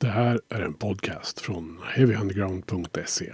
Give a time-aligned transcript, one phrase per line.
[0.00, 3.32] Det här är en podcast från heavyunderground.se.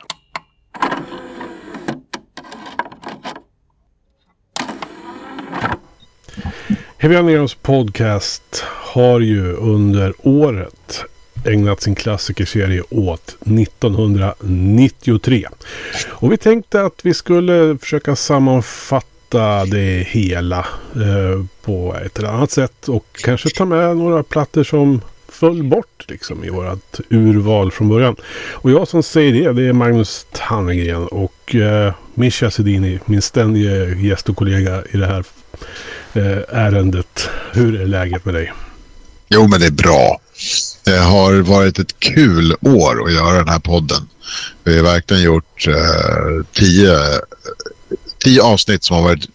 [6.99, 11.05] Heavy Undergrounds podcast har ju under året
[11.47, 15.47] ägnat sin klassikerserie åt 1993.
[16.09, 22.51] Och vi tänkte att vi skulle försöka sammanfatta det hela eh, på ett eller annat
[22.51, 25.01] sätt och kanske ta med några plattor som
[25.33, 28.17] föll bort liksom i vårat urval från början.
[28.53, 33.95] Och jag som säger det, det är Magnus Tannegren och eh, Mischa Sedini, min ständige
[33.95, 35.25] gäst och kollega i det här
[36.13, 37.29] eh, ärendet.
[37.53, 38.53] Hur är läget med dig?
[39.29, 40.21] Jo, men det är bra.
[40.85, 44.09] Det har varit ett kul år att göra den här podden.
[44.65, 46.99] Vi har verkligen gjort eh, tio,
[48.25, 49.29] tio avsnitt som har varit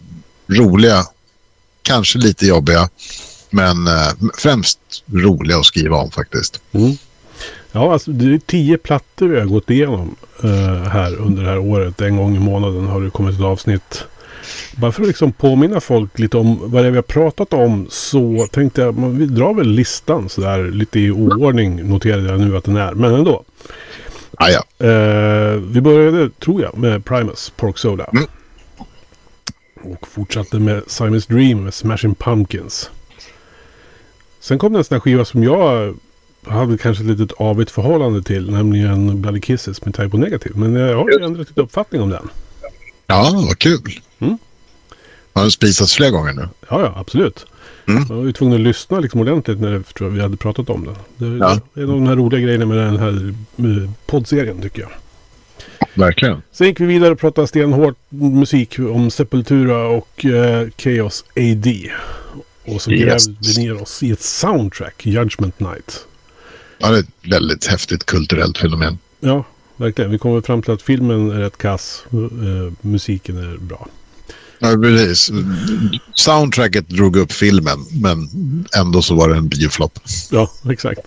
[0.46, 1.04] roliga,
[1.82, 2.88] kanske lite jobbiga,
[3.50, 6.60] men eh, främst roliga att skriva om faktiskt.
[6.72, 6.92] Mm.
[7.72, 11.58] Ja, alltså det är tio plattor vi har gått igenom eh, här under det här
[11.58, 12.00] året.
[12.00, 14.04] En gång i månaden har det kommit ett avsnitt.
[14.76, 17.86] Bara för att liksom påminna folk lite om vad det är vi har pratat om
[17.90, 22.64] så tänkte jag, vi drar väl listan sådär lite i oordning noterade jag nu att
[22.64, 23.44] den är, men ändå.
[24.34, 24.86] Ah, ja.
[24.86, 28.04] Eh, vi började, tror jag, med Primus, Pork Soda.
[28.12, 28.26] Mm.
[29.82, 32.90] Och fortsatte med Simon's Dream med Smashing Pumpkins.
[34.40, 35.94] Sen kom det en sån här skiva som jag
[36.46, 40.54] hade kanske ett litet avigt förhållande till, nämligen Bloody Kisses med Typo Negative.
[40.58, 42.28] Men jag har ju ändrat lite uppfattning om den.
[43.06, 44.00] ja, vad kul.
[44.18, 44.38] Mm.
[45.32, 46.48] Har den spisats flera gånger nu?
[46.70, 47.46] Ja, ja, absolut.
[47.88, 48.04] Mm.
[48.08, 50.94] Jag var ju tvungen att lyssna liksom ordentligt när jag, vi hade pratat om den.
[51.38, 51.60] Det, Ja.
[51.74, 54.90] det är en av de här roliga grejerna med den här eh, poddserien tycker jag.
[55.94, 56.42] Verkligen.
[56.52, 61.90] Sen gick vi vidare och pratade stenhårt musik om Sepultura och eh, Chaos AD.
[62.74, 63.26] Och så Yes.
[63.26, 66.04] grävde vi ner oss i ett soundtrack, Judgment Night.
[66.78, 68.98] Ja, det är ett väldigt häftigt kulturellt fenomen.
[69.20, 69.44] Ja,
[69.76, 70.10] verkligen.
[70.10, 72.04] Vi kommer fram till att filmen är rätt kass.
[72.12, 73.86] Eh, musiken är bra.
[74.58, 75.30] Ja, precis.
[76.14, 78.28] Soundtracket drog upp filmen, men
[78.76, 79.98] ändå så var det en bioflopp.
[80.30, 81.00] Ja, exakt.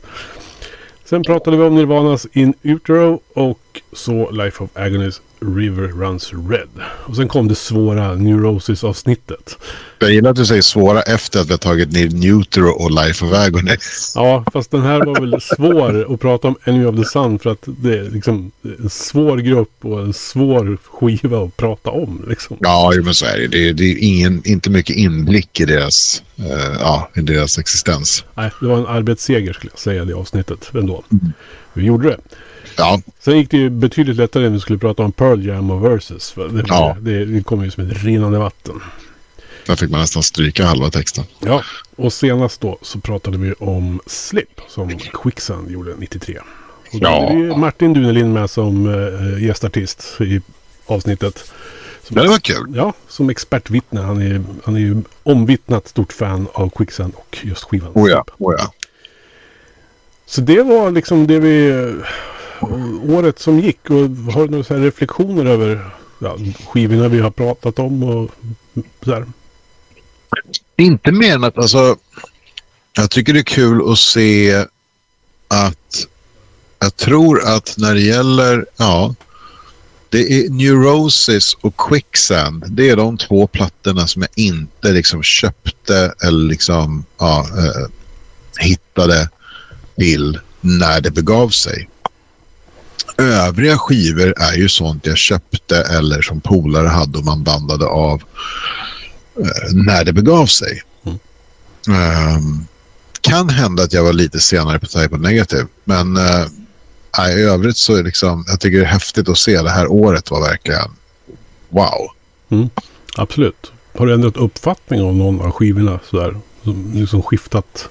[1.05, 6.69] Sen pratade vi om Nirvanas In Utero och så Life of Agonies River Runs Red.
[6.83, 9.57] Och sen kom det svåra Neurosis-avsnittet.
[9.99, 13.25] Jag gillar att du säger svåra efter att vi har tagit ner Neutro och Life
[13.25, 13.77] of Agony.
[14.15, 17.49] Ja, fast den här var väl svår att prata om Enemy of the Sun för
[17.49, 22.25] att det är liksom en svår grupp och en svår skiva att prata om.
[22.27, 22.57] Liksom.
[22.59, 23.47] Ja, men så är det.
[23.47, 28.25] Det är, det är ingen, inte mycket inblick i deras, eh, ja, i deras existens.
[28.35, 31.03] Nej, det var en arbetsseger skulle jag säga det avsnittet ändå.
[31.73, 32.17] Vi gjorde det.
[32.77, 35.85] Ja, Sen gick det ju betydligt lättare när vi skulle prata om Pearl Jam och
[35.85, 36.33] Versus.
[36.35, 36.97] Det, Ja.
[37.01, 38.81] det, det kom ju som ett rinnande vatten.
[39.65, 41.23] där fick man nästan stryka halva texten.
[41.39, 41.63] Ja,
[41.95, 46.37] och senast då så pratade vi om Slip som Quicksand gjorde 93.
[46.93, 47.21] Och då Ja.
[47.29, 48.87] hade vi Martin Dunelin med som
[49.37, 50.41] äh, gästartist i
[50.85, 51.51] avsnittet.
[52.03, 52.73] Som, det var kul.
[52.75, 54.01] Ja, som expertvittne.
[54.01, 57.91] Han är, han är ju omvittnat stort fan av Quicksand och just skivan.
[57.95, 58.73] Oh ja, oh ja.
[60.25, 61.71] Så det var liksom det vi...
[63.09, 63.89] Året som gick.
[63.89, 68.31] Och har du några så här reflektioner över ja, skivorna vi har pratat om och
[69.05, 69.25] så här?
[70.77, 71.97] Inte mer än att alltså,
[72.93, 74.65] jag tycker det är kul att se
[75.47, 76.07] att
[76.79, 79.15] jag tror att när det gäller, ja,
[80.09, 82.65] det är Neurosis och Quicksand.
[82.67, 87.87] Det är de två plattorna som jag inte liksom köpte eller liksom, ja, eh,
[88.59, 89.29] hittade
[89.95, 91.89] till när det begav sig.
[93.17, 98.21] Övriga skivor är ju sånt jag köpte eller som polare hade och man bandade av
[99.39, 100.81] eh, när det begav sig.
[101.87, 102.65] Ehm,
[103.21, 106.45] kan hända att jag var lite senare på Type of Negative, men eh,
[107.37, 109.61] i övrigt så är liksom, jag tycker det är häftigt att se.
[109.61, 110.89] Det här året var verkligen
[111.69, 112.07] wow.
[113.15, 113.71] Absolut.
[113.97, 116.35] Har du ändrat uppfattning om någon av skivorna sådär?
[116.63, 117.89] Som liksom skiftat?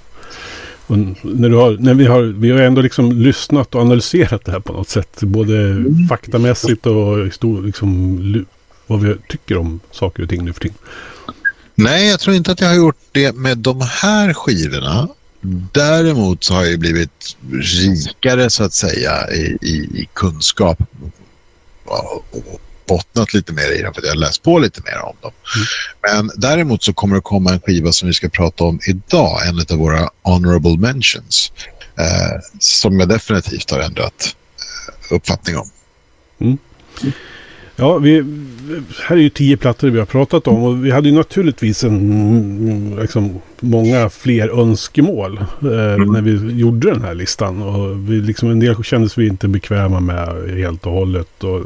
[0.91, 4.53] Och när, du har, när vi, har, vi har ändå liksom lyssnat och analyserat det
[4.53, 5.21] här på något sätt.
[5.21, 8.47] Både faktamässigt och histor- liksom,
[8.87, 10.77] vad vi tycker om saker och ting nu för tiden.
[11.75, 15.09] Nej, jag tror inte att jag har gjort det med de här skivorna.
[15.73, 20.83] Däremot så har jag ju blivit rikare så att säga i, i, i kunskap
[21.85, 22.61] och, och
[22.91, 25.33] bottnat lite mer i dem för att jag har läst på lite mer om dem.
[26.03, 29.59] Men däremot så kommer det komma en skiva som vi ska prata om idag, en
[29.73, 31.53] av våra honorable mentions,
[31.99, 34.37] eh, som jag definitivt har ändrat
[35.09, 35.69] eh, uppfattning om.
[37.81, 38.25] Ja, vi,
[39.09, 42.99] här är ju tio plattor vi har pratat om och vi hade ju naturligtvis en,
[43.01, 46.13] liksom, många fler önskemål eh, mm.
[46.13, 47.63] när vi gjorde den här listan.
[47.63, 51.45] Och vi, liksom, en del kändes vi inte bekväma med helt och hållet.
[51.45, 51.61] Och,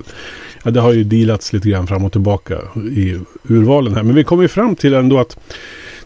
[0.64, 3.18] ja, det har ju dealats lite grann fram och tillbaka i
[3.48, 4.02] urvalen här.
[4.02, 5.38] Men vi kom ju fram till ändå att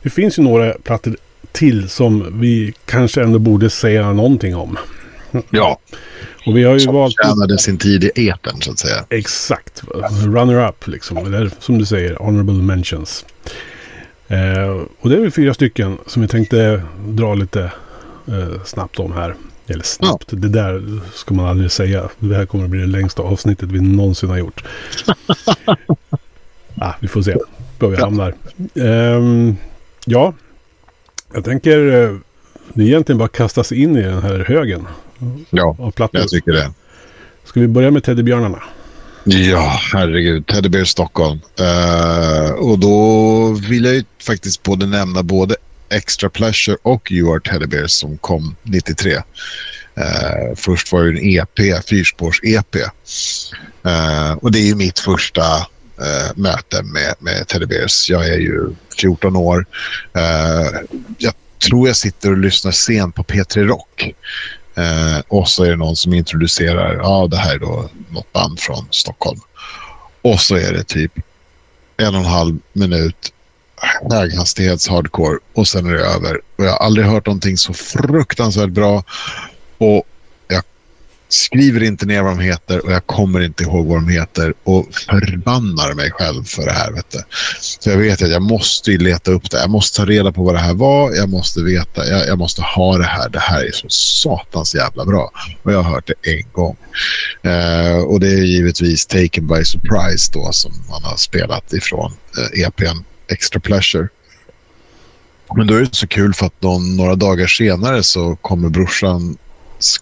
[0.02, 1.16] det finns ju några plattor
[1.52, 4.78] till som vi kanske ändå borde säga någonting om.
[5.50, 5.78] Ja.
[6.46, 7.14] Och vi har ju som valt...
[7.25, 9.05] tjänade sin tid i eten så att säga.
[9.08, 9.82] Exakt.
[10.25, 11.16] Runner-up liksom.
[11.16, 13.25] Eller som du säger, honorable mentions.
[14.28, 17.72] Eh, och det är väl fyra stycken som vi tänkte dra lite
[18.26, 19.34] eh, snabbt om här.
[19.70, 20.38] Eller snabbt, ja.
[20.38, 22.09] det där ska man aldrig säga.
[22.19, 24.65] Det här kommer att bli det längsta avsnittet vi någonsin har gjort.
[26.81, 27.37] ah, vi får se
[27.79, 28.05] var vi ja.
[28.05, 28.35] hamnar.
[28.75, 29.56] Um,
[30.05, 30.35] ja,
[31.35, 32.19] jag tänker uh,
[32.73, 34.87] det är egentligen bara kasta sig in i den här högen.
[35.50, 36.73] Ja, jag tycker det.
[37.44, 38.62] Ska vi börja med teddybjörnarna?
[39.25, 40.47] Ja, herregud.
[40.47, 41.41] Teddybear Stockholm.
[41.61, 45.56] Uh, och då vill jag ju faktiskt både nämna både
[45.90, 49.12] Extra Pleasure och You Are Teddy som kom 93.
[49.12, 49.23] Uh,
[49.96, 52.76] eh, först var det en EP, fyrspårs-EP.
[52.76, 55.43] Uh, eh, och det är ju mitt första
[56.00, 58.11] uh, möte med, med Teddy Bears.
[58.11, 59.67] Jag är ju 14 år.
[60.17, 60.81] Eh,
[61.19, 61.35] jag
[61.69, 64.14] tror jag sitter och lyssnar sent på P3 Rock.
[65.29, 68.87] Och så är det någon som introducerar, ja det här är då något band från
[68.91, 69.41] Stockholm.
[70.23, 71.12] Och så är det typ
[71.96, 73.32] en och en halv minut
[74.10, 76.40] höghastighets hardcore och sen är det över.
[76.56, 79.04] Och jag har aldrig hört någonting så fruktansvärt bra.
[79.78, 80.06] Och
[81.28, 84.86] skriver inte ner vad de heter och jag kommer inte ihåg vad de heter och
[84.94, 86.92] förbannar mig själv för det här.
[86.92, 87.19] Vet du.
[87.60, 89.60] Så jag vet att jag måste leta upp det.
[89.60, 91.14] Jag måste ta reda på vad det här var.
[91.14, 92.06] Jag måste veta.
[92.06, 93.28] Jag, jag måste ha det här.
[93.28, 95.31] Det här är så satans jävla bra.
[95.62, 96.76] Och jag har hört det en gång.
[97.42, 102.66] Eh, och det är givetvis Taken by Surprise då som man har spelat ifrån eh,
[102.66, 104.08] EPn Extra Pleasure.
[105.56, 109.38] Men då är det så kul för att någon, några dagar senare så kommer brorsans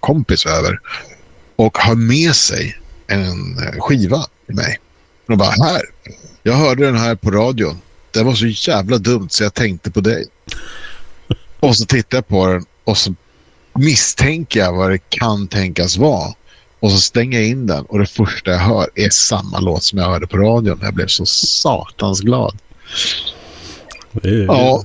[0.00, 0.80] kompis över
[1.56, 4.78] och har med sig en eh, skiva till mig.
[5.28, 5.82] Och bara, här.
[6.42, 7.80] Jag hörde den här på radion.
[8.10, 10.26] Det var så jävla dumt så jag tänkte på dig.
[11.60, 13.14] Och så tittar jag på den och så
[13.74, 16.34] misstänker jag vad det kan tänkas vara.
[16.80, 19.98] Och så stänger jag in den och det första jag hör är samma låt som
[19.98, 20.78] jag hörde på radion.
[20.82, 22.58] Jag blev så satans glad.
[24.12, 24.84] Det är ja.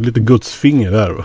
[0.00, 1.10] lite gudsfinger där.
[1.10, 1.24] Va?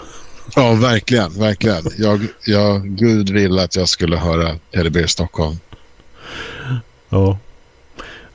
[0.56, 1.34] Ja, verkligen.
[1.34, 1.84] verkligen.
[1.98, 5.56] Jag, jag, Gud ville att jag skulle höra Teddy Stockholm.
[7.10, 7.38] Ja.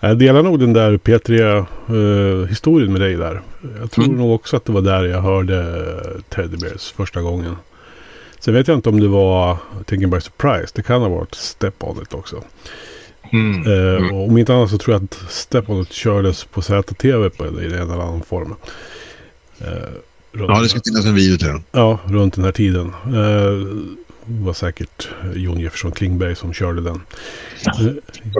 [0.00, 3.42] Jag delar nog den där P3-historien uh, med dig där.
[3.80, 4.16] Jag tror mm.
[4.16, 5.86] nog också att det var där jag hörde
[6.28, 7.56] Teddy Bears första gången.
[8.38, 9.56] Sen vet jag inte om det var
[9.86, 10.72] Taken by Surprise.
[10.74, 12.42] Det kan ha varit Step On It också.
[13.32, 13.66] Mm.
[13.66, 14.14] Uh, mm.
[14.14, 17.66] Om inte annat så tror jag att Step On It kördes på ZTV på, i
[17.66, 18.54] en eller annan form.
[19.60, 19.68] Uh,
[20.32, 21.62] ja, det ska finnas en video till den.
[21.72, 22.92] Ja, runt den här tiden.
[23.06, 23.94] Uh,
[24.24, 27.00] det var säkert Jon Jefferson Klingberg som körde den.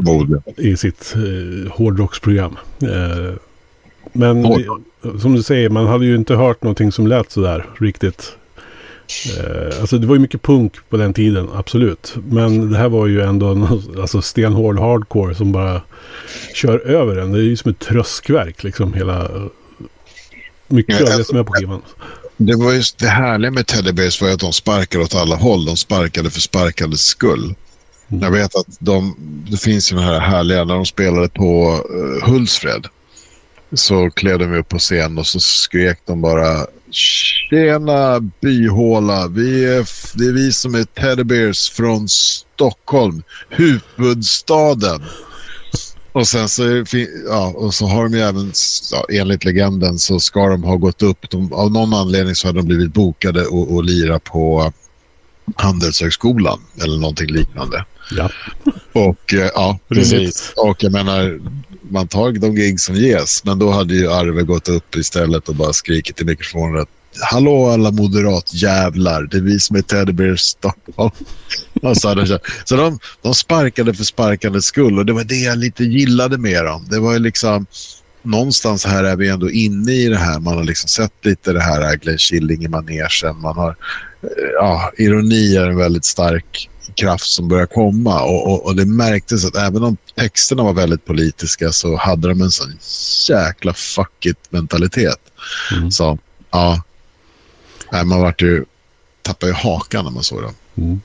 [0.06, 2.56] Uh, I sitt uh, hårdrocksprogram.
[2.82, 3.34] Uh,
[4.12, 4.80] men Hårdrock.
[5.20, 8.36] som du säger, man hade ju inte hört någonting som lät sådär riktigt.
[9.38, 12.14] Uh, alltså det var ju mycket punk på den tiden, absolut.
[12.28, 13.68] Men det här var ju ändå
[14.00, 15.82] alltså stenhård hardcore som bara
[16.54, 17.32] kör över en.
[17.32, 19.30] Det är ju som ett tröskverk liksom hela
[20.68, 21.82] mycket av det som är på skivan.
[22.36, 25.64] Det var just det härliga med Teddy Bears var att de sparkade åt alla håll.
[25.64, 27.54] De sparkade för sparkandets skull.
[28.08, 28.22] Mm.
[28.22, 29.16] Jag vet att de,
[29.50, 32.86] det finns ju den här härliga, när de spelade på uh, Hultsfred
[33.72, 39.88] så klev de upp på scen och så skrek de bara Tjena byhåla, vi är,
[40.18, 45.02] det är vi som är Teddy Bears från Stockholm, huvudstaden.
[46.12, 46.84] Och sen så,
[47.28, 48.52] ja, och så har de ju även,
[48.92, 51.30] ja, enligt legenden så ska de ha gått upp.
[51.30, 54.72] De, av någon anledning så har de blivit bokade och, och lira på
[55.56, 57.84] Handelshögskolan eller någonting liknande.
[58.10, 58.30] Ja.
[58.92, 60.52] Och eh, ja, precis.
[60.56, 61.40] Och jag menar,
[61.92, 63.44] man tar de gig som ges.
[63.44, 66.88] Men då hade ju Arve gått upp istället och bara skrikit i mikrofonen att
[67.20, 71.10] Hallå alla moderatjävlar, det är vi som är Teddy Bear Stockholm.
[71.94, 76.38] så så de, de sparkade för sparkandets skull och det var det jag lite gillade
[76.38, 76.86] med dem.
[76.90, 77.66] Det var ju liksom,
[78.22, 80.40] någonstans här är vi ändå inne i det här.
[80.40, 83.40] Man har liksom sett lite det här Glenn Killing i manegen.
[83.42, 83.76] Man har,
[84.22, 88.84] eh, ja, ironi är en väldigt stark kraft som börjar komma och, och, och, det
[88.84, 92.78] märktes att även om texterna var väldigt politiska så hade de en sån
[93.28, 95.18] jäkla fuck it-mentalitet.
[95.72, 95.90] Mm.
[95.90, 96.18] Så
[96.50, 96.82] ja,
[98.04, 98.64] man vart ju,
[99.22, 100.54] tappade ju hakan när man såg dem.
[100.74, 101.00] Mm.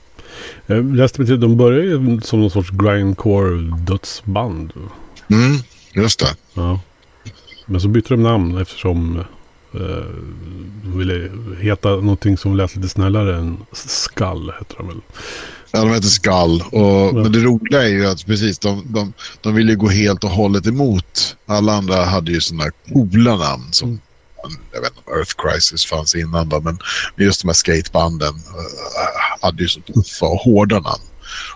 [0.66, 4.74] Jag läste mig till de började som någon sorts grindcore dödsband.
[5.28, 5.58] Mm,
[5.94, 6.36] just det.
[6.54, 6.80] Ja.
[7.66, 9.24] Men så bytte de namn eftersom
[9.74, 10.06] eh,
[10.84, 11.30] ville
[11.60, 14.54] heta någonting som lät lite snällare än Skull.
[14.60, 15.02] Heter de väl.
[15.78, 16.64] Ja, de heter Skull.
[16.72, 17.16] Och.
[17.16, 20.68] Men det roliga är ju att precis, de, de, de ville gå helt och hållet
[20.68, 21.36] emot.
[21.46, 24.00] Alla andra hade ju sådana coola namn som
[24.74, 26.80] jag vet inte, Earth Crisis fanns innan då, men
[27.18, 31.04] just de här skatebanden eh, hade ju så tuffa och hårda namn.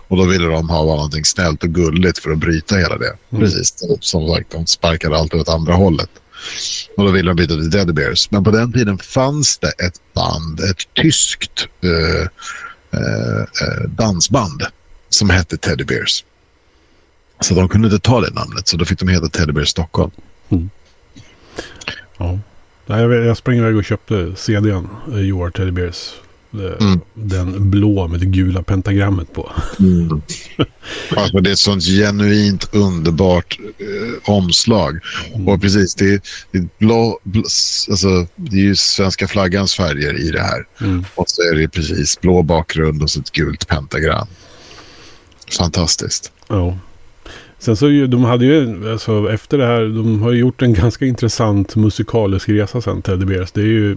[0.08, 3.16] Och då ville de ha någonting snällt och gulligt för att bryta hela det.
[3.32, 3.44] Mm.
[3.44, 6.10] Precis, som sagt, de sparkade alltid åt andra hållet.
[6.96, 8.30] Och då ville de byta till Dead Bears.
[8.30, 12.28] Men på den tiden fanns det ett band, ett tyskt eh,
[12.92, 14.62] Eh, eh, dansband
[15.08, 16.24] som hette Teddy Bears.
[17.40, 20.10] Så de kunde inte ta det namnet, så då fick de heta Teddy Bears Stockholm.
[20.48, 20.70] Mm.
[22.18, 22.38] Ja.
[22.86, 24.88] Jag, jag sprang iväg och köpte CDn.
[25.08, 26.12] You eh, Are Teddy Bears.
[26.52, 27.00] Det- Mm.
[27.14, 29.52] Den blå med det gula pentagrammet på.
[31.16, 34.98] Alltså, det är ett sånt genuint underbart eh, omslag.
[35.46, 37.42] Och precis, det är, det är blå, blå,
[37.90, 40.66] alltså, det är ju svenska flaggans färger i det här.
[40.80, 41.04] Mm.
[41.14, 44.26] Och så är det precis blå bakgrund och så ett gult pentagram.
[45.58, 46.32] Fantastiskt.
[46.48, 46.78] Ja.
[47.58, 50.74] Sen så ju, de hade ju, alltså efter det här, de har ju gjort en
[50.74, 53.52] ganska intressant musikalisk resa sen, Teddy Bears.
[53.52, 53.96] Det är ju,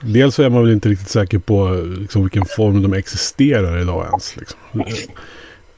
[0.00, 4.06] dels så är man väl inte riktigt säker på liksom, vilken form de existerar idag
[4.06, 4.36] ens.
[4.36, 4.58] Liksom.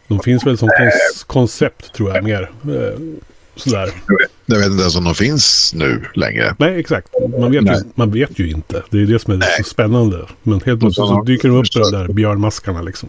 [0.08, 2.42] De finns väl som kons- koncept tror jag mer.
[2.64, 2.98] Eh,
[3.56, 3.90] sådär.
[4.46, 6.56] Jag vet inte ens om de finns nu längre.
[6.58, 7.08] Nej, exakt.
[7.40, 7.82] Man vet, ju, Nej.
[7.94, 8.82] man vet ju inte.
[8.90, 10.26] Det är det som är så spännande.
[10.42, 13.08] Men helt plötsligt så- dyker de upp de där björnmaskarna liksom.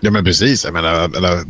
[0.00, 0.64] Ja, men precis.
[0.64, 1.44] Jag menar, menar,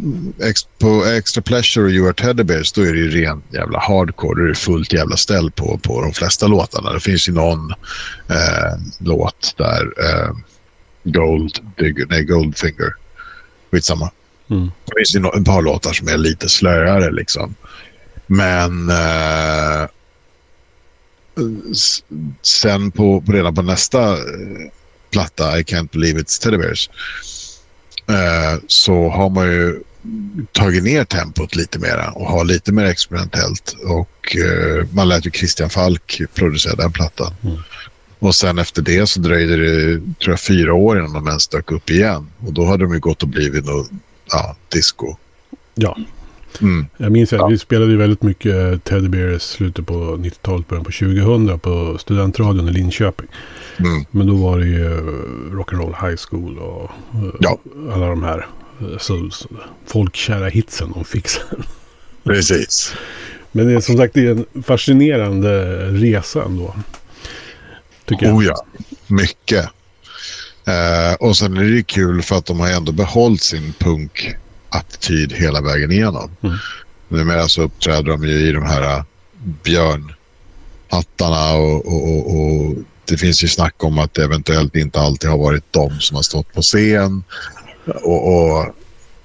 [0.49, 3.79] ex, på Extra Pleasure och You Are Teddy Bears då är det ju ren jävla
[3.79, 4.41] hardcore.
[4.41, 6.93] Då är det fullt jävla ställ på, på de flesta låtarna.
[6.93, 7.71] Det finns ju någon
[8.29, 10.37] eh, låt där eh,
[11.05, 11.59] Gold,
[12.09, 12.95] nej, Goldfinger.
[13.71, 14.11] Skitsamma.
[14.51, 14.71] Mm.
[14.85, 17.55] Det finns ju no- ett par låtar som är lite slöare liksom.
[18.27, 19.89] Men eh,
[22.43, 24.19] sen på, på redan på nästa eh,
[25.11, 26.91] platta, I Can't Believe It's Teddy Bears,
[28.09, 29.83] eh, så har man ju
[30.53, 33.77] tagit ner tempot lite mera och har lite mer experimentellt.
[33.85, 37.35] Och eh, man lät ju Christian Falk producera den plattan.
[37.45, 37.57] Mm.
[38.19, 41.73] Och sen efter det så dröjde det tror jag, fyra år innan de ens dök
[41.73, 42.27] upp igen.
[42.47, 43.91] Och då hade de ju gått och blivit något
[44.31, 45.17] ja, disco.
[45.75, 45.97] Ja,
[46.63, 46.87] Mm.
[46.97, 47.47] jag minns att Ja.
[47.47, 52.69] vi spelade ju väldigt mycket Teddy Bears slutet på 90-talet, början på 2000 på studentradion
[52.69, 53.27] i Linköping.
[53.79, 54.05] Mm.
[54.11, 55.01] Men då var det ju eh,
[55.57, 56.83] Rock'n'Roll High School och
[57.15, 57.59] eh, Ja.
[57.93, 58.47] alla de här
[58.81, 59.49] eh, så, så,
[59.87, 61.63] folkkära hitsen de fick sen.
[62.25, 62.95] Precis.
[63.53, 66.75] Men det är som sagt det är en fascinerande resa ändå.
[68.05, 68.35] Tycker jag.
[68.37, 68.67] Oh ja,
[69.07, 69.65] mycket.
[70.67, 73.73] Eh, och sen är det kul för att de har ändå behållit sin
[74.77, 76.31] punkattityd hela vägen igenom.
[76.43, 76.57] Mm.
[77.09, 79.03] Numera så uppträder de ju i de här äh,
[79.63, 85.31] björnhattarna och, och, och, och det finns ju snack om att det eventuellt inte alltid
[85.31, 87.25] har varit de som har stått på scen.
[87.87, 88.75] Och, och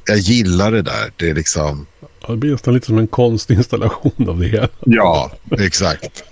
[0.05, 1.11] jag gillar det där.
[1.17, 1.85] Det är liksom...
[2.21, 4.69] Ja, det blir nästan lite som en konstinstallation av det hela.
[4.79, 6.23] Ja, exakt.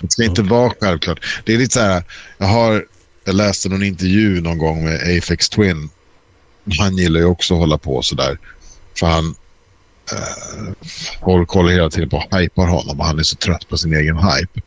[0.00, 1.42] Det ska inte vara självklart.
[1.44, 2.02] Det är lite så här,
[2.38, 2.84] jag har,
[3.24, 5.88] jag läste någon intervju någon gång med Afex Twin.
[6.78, 8.38] Han gillar ju också att hålla på så där.
[8.98, 9.34] För han,
[10.12, 10.72] eh,
[11.20, 14.16] håller hela tiden på och hypar honom och han är så trött på sin egen
[14.16, 14.60] hype.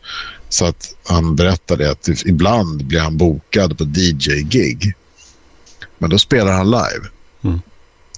[0.49, 4.93] Så att han berättade att ibland blir han bokad på DJ-gig.
[5.97, 7.09] Men då spelar han live.
[7.43, 7.61] Mm.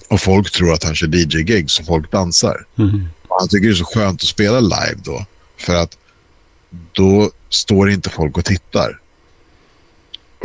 [0.08, 2.66] Och folk tror att han kör DJ-gig så folk dansar.
[2.78, 3.08] Mm.
[3.28, 5.26] Han tycker det är så skönt att spela live då.
[5.56, 5.98] För att
[6.92, 9.00] då står inte folk och tittar.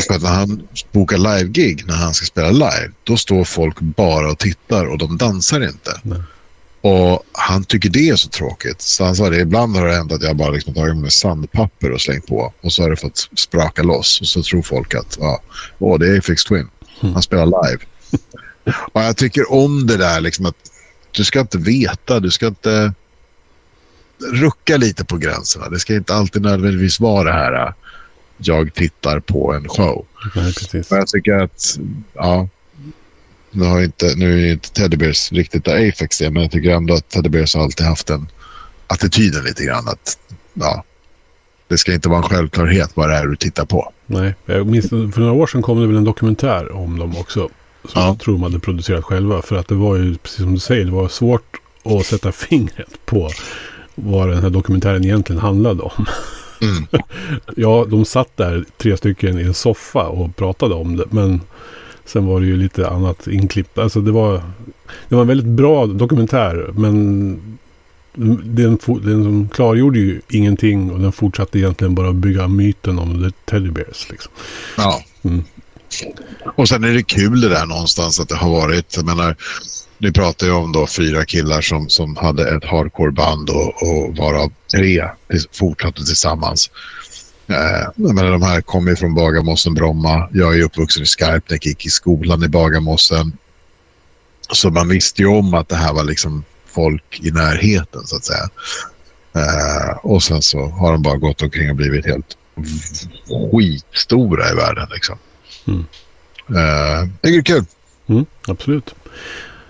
[0.07, 4.31] För att när han bokar live-gig, när han ska spela live, då står folk bara
[4.31, 6.01] och tittar och de dansar inte.
[6.03, 6.21] Nej.
[6.81, 8.81] Och han tycker det är så tråkigt.
[8.81, 11.91] Så han sa det, ibland har det hänt att jag bara liksom tagit med sandpapper
[11.91, 12.53] och slängt på.
[12.61, 14.21] Och så har det fått spraka loss.
[14.21, 15.41] Och så tror folk att, ja,
[15.79, 16.69] åh, det är Fix Twin.
[17.01, 17.83] Han spelar live.
[18.93, 20.55] och jag tycker om det där liksom att
[21.11, 22.93] du ska inte veta, du ska inte
[24.33, 25.69] rucka lite på gränserna.
[25.69, 27.73] Det ska inte alltid nödvändigtvis vara det här,
[28.37, 30.05] jag tittar på en show.
[30.35, 30.91] Nej, precis.
[30.91, 31.77] Men jag tycker att,
[32.13, 32.47] ja,
[33.51, 36.69] nu, har inte, nu är inte Teddy Bears riktigt där Apex är, men jag tycker
[36.71, 38.27] ändå att Teddy Bears har alltid haft den
[38.87, 40.17] attityden lite grann att,
[40.53, 40.83] ja,
[41.67, 43.91] det ska inte vara en självklarhet vad det är du tittar på.
[44.05, 47.49] Nej, jag minns för några år sedan kom det väl en dokumentär om dem också.
[47.83, 48.07] Som Ja.
[48.07, 49.41] jag tror de hade producerat själva.
[49.41, 53.05] För att det var ju, precis som du säger, det var svårt att sätta fingret
[53.05, 53.29] på
[53.95, 56.05] vad den här dokumentären egentligen handlade om.
[56.61, 56.87] Mm.
[57.55, 61.05] ja, de satt där tre stycken i en soffa och pratade om det.
[61.09, 61.41] Men
[62.05, 63.77] sen var det ju lite annat inklippt.
[63.77, 64.41] Alltså det var,
[65.09, 66.69] det var en väldigt bra dokumentär.
[66.73, 67.59] Men
[68.43, 73.69] den, den klargjorde ju ingenting och den fortsatte egentligen bara bygga myten om The Teddy
[73.69, 74.09] Bears.
[74.09, 74.31] Liksom.
[74.77, 75.03] Ja.
[75.23, 75.43] Mm.
[76.55, 79.35] Och sen är det kul det där någonstans att det har varit, jag menar,
[79.97, 84.51] ni pratar ju om då fyra killar som, som hade ett hardcore-band och, och varav
[84.75, 85.09] tre
[85.51, 86.69] fortsatte tillsammans.
[87.47, 90.29] Eh, jag menar, de här kommer ju från Bagarmossen, Bromma.
[90.33, 93.37] Jag är uppvuxen i Skarpnäck, gick i skolan i Bagarmossen.
[94.51, 98.25] Så man visste ju om att det här var liksom folk i närheten så att
[98.25, 98.49] säga.
[99.35, 102.37] Eh, och sen så har de bara gått omkring och blivit helt
[103.51, 105.17] skitstora i världen liksom.
[105.67, 105.85] Mm.
[106.49, 107.65] Eh, det är kul.
[108.07, 108.95] Mm, absolut.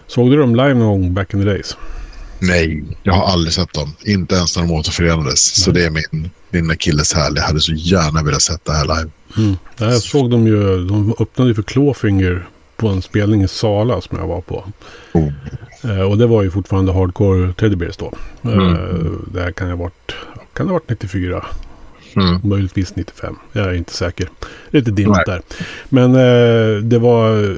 [0.08, 1.78] Såg du dem live någon gång back in the days?
[2.40, 3.94] Nej, jag har aldrig sett dem.
[4.06, 5.64] Inte ens när de återförenades.
[5.64, 7.34] Så det är min, min akilleshäl.
[7.36, 9.10] Jag hade så gärna velat sett det här live.
[9.38, 9.58] Mm.
[9.78, 12.48] Ja, Jag såg dem ju, de öppnade ju för Clawfinger
[12.78, 14.66] på en spelning i Sala som jag var på.
[15.14, 15.32] Oh.
[15.84, 18.14] Eh, och det var ju fortfarande Hardcore Teddy Bears då.
[18.44, 19.26] Eh, Mm.
[19.34, 20.16] det här kan ha varit,
[20.54, 21.46] kan det ha varit 94,
[22.16, 22.40] Mm.
[22.44, 23.36] möjligtvis 95.
[23.54, 24.30] Jag är inte säker.
[24.70, 25.24] Lite Nej.
[25.26, 25.42] där.
[25.90, 27.56] Men eh, det var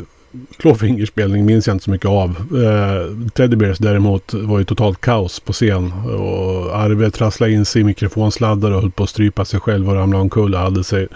[0.58, 2.30] Clawfingers spelning minns jag inte så mycket av.
[2.30, 5.92] Eh, Teddy Bears däremot var ju totalt kaos på scen.
[5.94, 9.96] Och Arve trasslade in sig i mikrofonsladdar och höll på att strypa sig själv och
[9.96, 11.08] ramlade omkull och hade sig.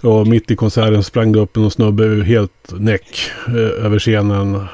[0.00, 4.66] Och mitt i konserten sprang det upp en snubbe helt näck eh, över scenen.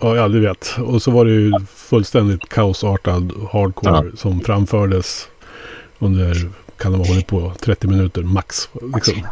[0.00, 0.76] Ja, ja, du vet.
[0.78, 5.28] Och så var det ju fullständigt kaosartad hardcore som framfördes
[5.98, 8.68] under, kan det ha hållit på, 30 minuter max.
[8.94, 9.26] Liksom.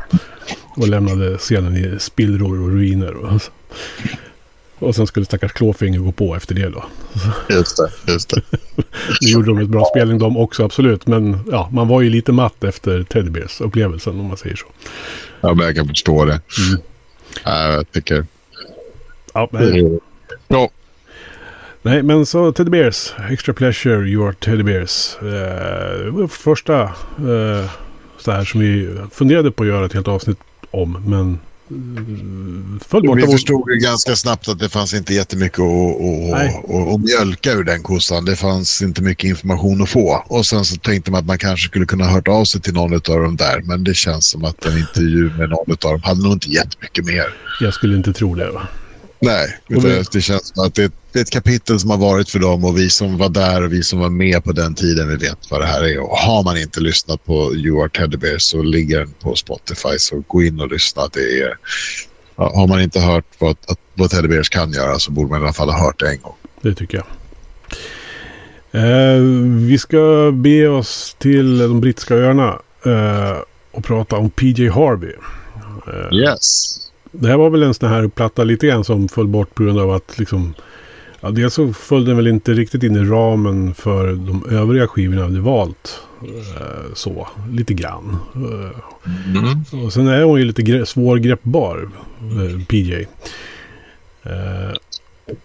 [0.77, 3.15] Och lämnade scenen i spillror och ruiner.
[3.15, 3.43] Och,
[4.79, 6.85] och sen skulle stackars Clawfinger gå på efter det då.
[7.49, 8.43] Just det, just det.
[9.21, 11.07] Nu gjorde de ett bra spelning de också, absolut.
[11.07, 14.67] Men ja, man var ju lite matt efter Teddy Bears upplevelsen om man säger så.
[15.41, 16.33] Ja, men jag kan förstå det.
[16.69, 16.81] Mm.
[17.45, 18.27] Ja, jag tycker...
[19.35, 20.01] Ja, men,
[20.49, 20.71] Ja,
[21.89, 25.17] nej, men så Teddy Bears, Extra Pleasure, Your Teddy Bears.
[25.23, 27.71] Eh, det var första eh,
[28.19, 30.39] så här som vi funderade på att göra ett helt avsnitt
[30.71, 31.39] om, men
[31.71, 37.53] eh, föll bort vi förstod ju ganska snabbt att det fanns inte jättemycket att, mjölka
[37.53, 38.25] ur den kossan.
[38.25, 40.25] Det fanns inte mycket information att få.
[40.27, 42.75] Och sen så tänkte man att man kanske skulle kunna ha hört av sig till
[42.75, 43.61] någon av dem där.
[43.65, 47.05] Men det känns som att en intervju med någon av dem hade nog inte jättemycket
[47.05, 47.25] mer.
[47.61, 48.51] Jag skulle inte tro det.
[48.51, 48.69] Va?
[49.21, 50.83] Nej, vi- det känns som att det,
[51.15, 53.83] är ett kapitel som har varit för dem och vi som var där och vi
[53.83, 55.99] som var med på den tiden, vi vet vad det här är.
[55.99, 59.99] Och har man inte lyssnat på You Are Teddy Bear så ligger den på Spotify,
[59.99, 61.03] så gå in och lyssna.
[61.13, 61.57] Det är,
[62.37, 65.45] har man inte hört vad, att, vad Teddy Bears kan göra så borde man i
[65.45, 66.35] alla fall ha hört det en gång.
[66.63, 67.07] Det tycker jag.
[68.73, 69.21] Eh,
[69.67, 73.39] vi ska be oss till de brittiska öarna eh,
[73.71, 75.13] och prata om PJ Harvey.
[75.87, 76.75] Eh, Yes.
[77.13, 79.79] Det här var väl en sån här platta lite grann som föll bort på grund
[79.79, 80.55] av att liksom...
[81.21, 85.23] Ja, dels så föll den väl inte riktigt in i ramen för de övriga skivorna
[85.23, 86.01] hade valt.
[86.23, 88.17] Eh, så, lite grann.
[88.35, 88.79] Eh,
[89.27, 89.85] Mm.
[89.87, 91.89] och sen är hon ju lite gre- svårgreppbar,
[92.21, 93.07] eh, PJ.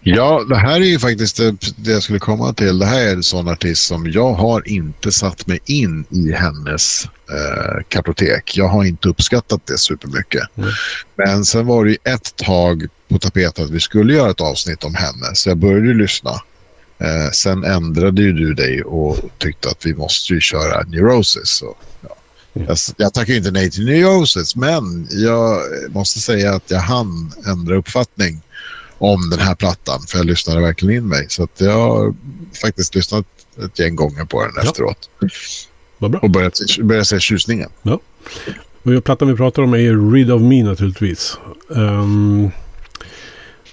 [0.00, 2.78] Ja, det här är ju faktiskt det, jag skulle komma till.
[2.78, 7.04] Det här är en sån artist som jag har inte satt mig in i hennes
[7.04, 8.56] eh, kartotek.
[8.56, 10.42] Jag har inte uppskattat det supermycket.
[10.56, 10.70] Mm.
[11.16, 14.84] Men sen var det ju ett tag på tapeten att vi skulle göra ett avsnitt
[14.84, 15.34] om henne.
[15.34, 16.30] Så jag började lyssna.
[16.98, 21.48] Eh, sen ändrade ju du dig och tyckte att vi måste ju köra Neurosis.
[21.48, 22.16] Så, ja.
[22.54, 22.68] Mm.
[22.68, 27.76] jag, jag tackar inte nej till Neurosis, men jag måste säga att jag hann ändra
[27.76, 28.42] uppfattning
[28.98, 30.00] om den här plattan.
[30.08, 31.26] För jag lyssnade verkligen in mig.
[31.28, 32.14] Så jag har
[32.62, 33.26] faktiskt lyssnat
[33.64, 34.62] ett gäng gånger på den Ja.
[34.62, 35.10] efteråt.
[35.98, 36.20] vad bra.
[36.20, 37.70] Och börjat, börjat se tjusningen.
[38.82, 41.38] Och plattan vi pratar om är Rid of Me naturligtvis.
[41.68, 42.50] Um,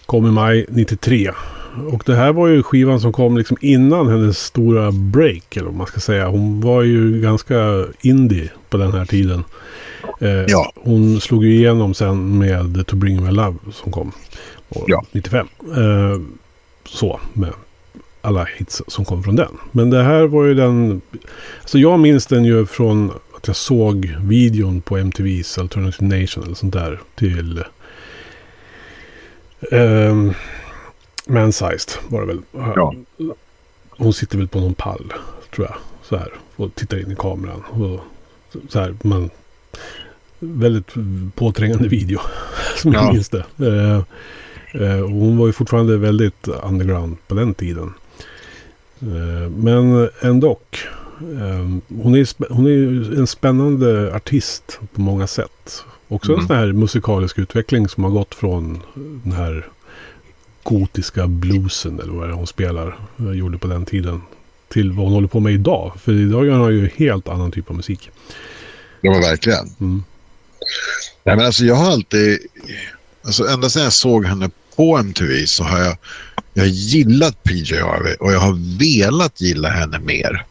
[0.06, 1.32] kom i maj 93.
[1.92, 5.56] Och det här var ju skivan som kom liksom innan hennes stora break.
[5.58, 6.28] Eller vad man ska säga.
[6.28, 9.44] Hon var ju ganska indie på den här tiden.
[10.20, 10.72] Eh, Ja.
[10.76, 14.12] Hon slog igenom sen med To Bring Me Love som kom.
[14.72, 15.04] År Ja.
[15.12, 15.48] 95.
[15.78, 16.22] Eh,
[16.86, 17.54] så med
[18.22, 19.58] alla hits som kom från den.
[19.72, 21.02] Men det här var ju den...
[21.62, 26.56] Alltså jag minns den ju från att jag såg videon på MTVs Alternative Nation eller
[26.56, 27.64] sånt där till...
[29.72, 30.34] Um,
[31.28, 32.42] Man-sized var det väl.
[32.52, 32.94] Ja.
[33.90, 35.14] Hon sitter väl på någon pall,
[35.56, 35.76] tror jag.
[36.04, 36.34] Så här.
[36.56, 37.64] Och tittar in i kameran.
[37.70, 38.00] Och
[38.70, 39.30] så här, man...
[40.40, 40.94] Väldigt
[41.36, 42.20] påträngande video.
[42.78, 43.12] Som jag Ja.
[43.14, 43.44] minns det.
[43.60, 44.04] Eh, eh,
[45.04, 47.94] och hon var ju fortfarande väldigt underground på den tiden.
[49.02, 50.60] Eh, men ändå.
[51.22, 51.68] Eh,
[52.02, 55.84] hon, är, hon är en spännande artist på många sätt.
[56.08, 56.48] Också en Mm.
[56.48, 58.80] sån här musikalisk utveckling som har gått från
[59.24, 59.68] den här
[60.64, 62.96] gotiska bluesen eller vad det är hon spelar.
[63.34, 64.22] Gjorde på den tiden.
[64.70, 65.92] till vad hon håller på med idag.
[66.02, 68.10] För idag gör hon ju helt annan typ av musik.
[69.02, 69.66] Ja, men verkligen.
[69.80, 70.04] Mm.
[71.24, 72.40] Nej, men alltså jag har alltid...
[73.24, 75.98] Alltså ända sedan jag såg henne på MTV så har jag,
[76.54, 80.46] jag har gillat PJ Harvey och jag har velat gilla henne mer.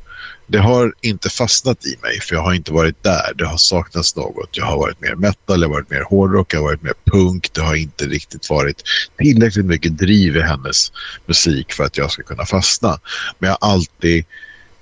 [0.47, 3.35] Det har inte fastnat i mig för jag har inte varit där.
[3.35, 4.57] Det har saknats något.
[4.57, 7.53] Jag har varit mer metal, jag har varit mer hårdrock, jag har varit mer punk.
[7.53, 8.83] Det har inte riktigt varit
[9.19, 10.93] tillräckligt mycket driv i hennes
[11.27, 13.01] musik för att jag ska kunna fastna.
[13.39, 14.25] Men jag har alltid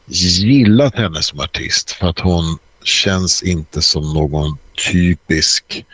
[0.06, 4.58] gillat henne som artist för att hon känns inte som någon
[4.92, 5.84] typisk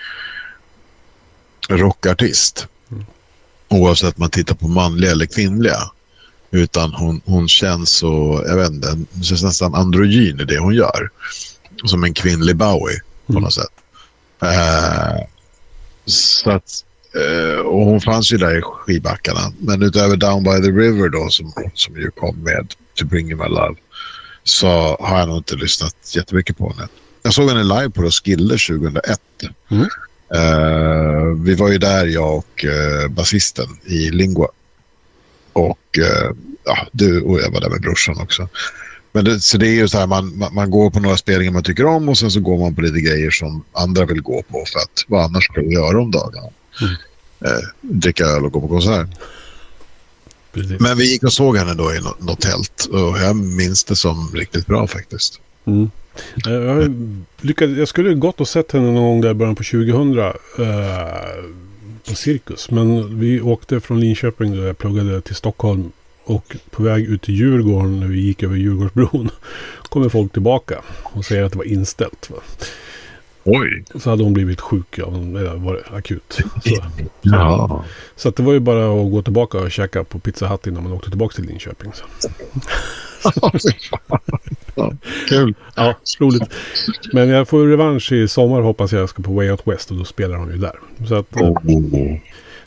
[1.69, 2.67] rockartist.
[3.75, 5.79] Oavsett man tittar på manliga eller kvinnliga.
[6.51, 10.75] Utan hon, hon känns så, jag vet inte, hon känns nästan androgyn i det hon
[10.75, 11.11] gör.
[11.85, 13.43] Som en kvinnlig Bowie på Mm.
[13.43, 13.73] något sätt.
[14.43, 15.21] Eh,
[16.07, 16.85] så att,
[17.15, 19.53] eh, och hon fanns ju där i skivbackarna.
[19.59, 23.43] Men utöver Down by the River då som, som ju kom med To bring you
[23.43, 23.75] my love.
[24.45, 24.67] Så
[25.01, 26.89] har jag nog inte lyssnat jättemycket på henne.
[27.23, 29.21] Jag såg henne live på Roskilde 2001.
[29.71, 29.89] Mm.
[30.35, 34.49] Eh, vi var ju där, jag och uh, basisten i Lingua.
[35.53, 36.31] Och eh,
[36.65, 38.49] ja, du och jag var där med brorsan också.
[39.13, 41.53] Men det, så det är ju så här, man, man, man går på några spelningar
[41.53, 44.43] man tycker om och sen så går man på lite grejer som andra vill gå
[44.43, 46.49] på för att vad annars ska vi göra om dagarna?
[46.81, 46.95] Mm.
[47.81, 49.09] Dricka öl och gå på konsert.
[50.53, 50.81] Precis.
[50.81, 53.97] Men vi gick och såg henne då i något, något tält och jag minns det
[53.97, 55.41] som riktigt bra faktiskt.
[55.67, 55.91] Mm.
[56.47, 56.95] Eh, Jag,
[57.41, 60.33] lyckades, jag skulle gått och sett henne någon gång där i början på 2000 eh,
[62.09, 62.71] på Cirkus.
[62.71, 65.93] Men vi åkte från Linköping då jag pluggade till Stockholm.
[66.27, 69.31] Och på väg ut till Djurgården när vi gick över Djurgårdsbron
[69.83, 72.31] kommer folk tillbaka och säger att det var inställt.
[72.31, 72.37] Va?
[73.45, 73.85] Oj!
[74.01, 76.41] Så hade hon blivit sjuk, ja, eller var det akut.
[76.65, 76.77] Så,
[77.23, 77.85] Ja.
[78.17, 80.93] så det var ju bara att gå tillbaka och käka på Pizza Hut innan man
[80.93, 81.93] åkte tillbaka till Linköping.
[81.95, 82.29] Så.
[84.75, 84.93] ja,
[85.29, 85.55] kul.
[85.75, 86.43] Ja, roligt.
[87.13, 90.05] Men jag får revansch i sommar hoppas jag ska på Way Out West och då
[90.05, 90.79] spelar hon ju där.
[91.09, 91.59] Så att, Oh,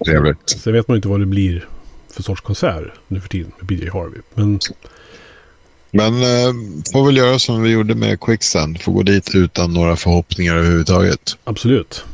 [0.05, 0.49] trevligt.
[0.49, 1.67] Sen vet man inte vad det blir
[2.13, 4.21] för sorts konsert nu för tiden med BJ Harvey.
[4.33, 4.59] Men
[5.91, 6.53] Men eh,
[6.93, 8.81] får väl göra som vi gjorde med Quicksand.
[8.81, 11.37] Får gå dit utan några förhoppningar överhuvudtaget.
[11.43, 12.05] absolut.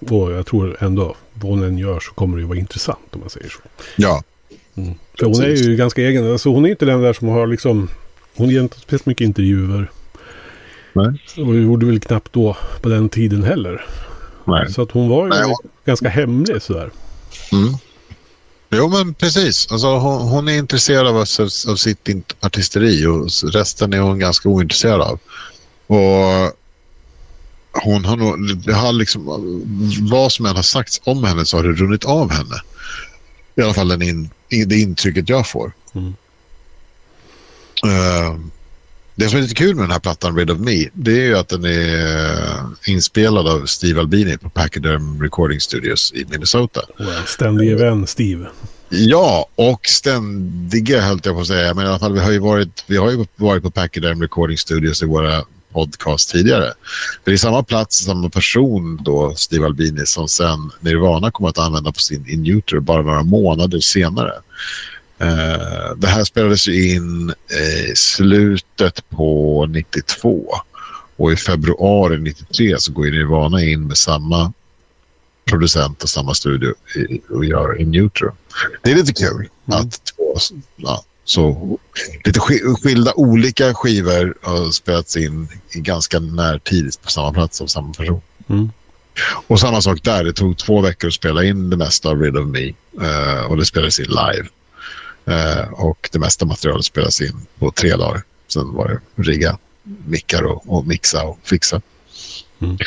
[0.00, 3.20] Och jag tror ändå, vad hon än gör så kommer det ju vara intressant om
[3.20, 3.58] man säger så.
[3.96, 4.22] Ja,
[4.76, 4.94] Mm.
[5.18, 6.32] För hon är ju ganska egen.
[6.32, 7.88] Alltså hon är inte den där som har liksom...
[8.38, 9.90] Hon ger inte speciellt mycket intervjuer.
[10.92, 11.22] Nej.
[11.46, 13.86] Och gjorde väl knappt då på den tiden heller.
[14.44, 14.72] nej.
[14.72, 16.90] Så att hon var ju Nej, hon- ganska hemlig sådär.
[17.52, 17.74] Mm.
[18.70, 19.72] Jo, men precis.
[19.72, 21.16] Alltså, hon, hon är intresserad av,
[21.68, 22.08] av sitt
[22.40, 25.18] artisteri och resten är hon ganska ointresserad av.
[25.86, 26.52] Och
[27.84, 29.22] hon har nog, det har liksom,
[30.10, 32.54] vad som än har sagts om henne så har det runnit av henne.
[33.56, 35.72] I alla fall den in, det intrycket jag får.
[35.94, 36.14] Mm.
[37.84, 38.38] Eh,
[39.14, 41.38] det som är lite kul med den här plattan Rid of Me det är ju
[41.38, 46.80] att den är eh, inspelad av Steve Albini på Pachyderm Recording Studios i Minnesota.
[47.26, 48.46] Ständig vän Steve.
[48.90, 51.74] Ja, och ständiga höll jag på att säga.
[51.74, 54.58] Men i alla fall, vi har ju varit, vi har ju varit på Pachyderm Recording
[54.58, 56.72] Studios i våra podcast tidigare.
[57.24, 61.58] För det är samma plats, samma person då, Steve Albini, som sen Nirvana kommer att
[61.58, 64.32] använda på sin In Utero bara några månader senare.
[65.18, 67.30] Eh, det här spelades in
[67.90, 70.46] i slutet på 92
[71.16, 74.52] och i februari 93 så går Nirvana in med samma
[75.44, 78.32] producent och samma studio i, och gör In Utero.
[78.82, 79.80] Det är lite kul Mm.
[79.80, 80.36] att två
[80.76, 81.78] ja, så,
[82.24, 87.66] lite sk- skilda olika skivor har spelats in i ganska närtid på samma plats av
[87.66, 88.20] samma person.
[88.48, 88.70] Mm.
[89.46, 92.36] Och samma sak där, det tog två veckor att spela in det mesta av Rid
[92.36, 92.68] of Me
[93.02, 94.48] eh, och det spelades in live.
[95.28, 98.22] Eh, och det mesta materialet spelades in på tre dagar.
[98.48, 99.58] Sen var det rigga
[100.06, 101.80] mickar och, och mixa och fixa.
[102.60, 102.78] Mm.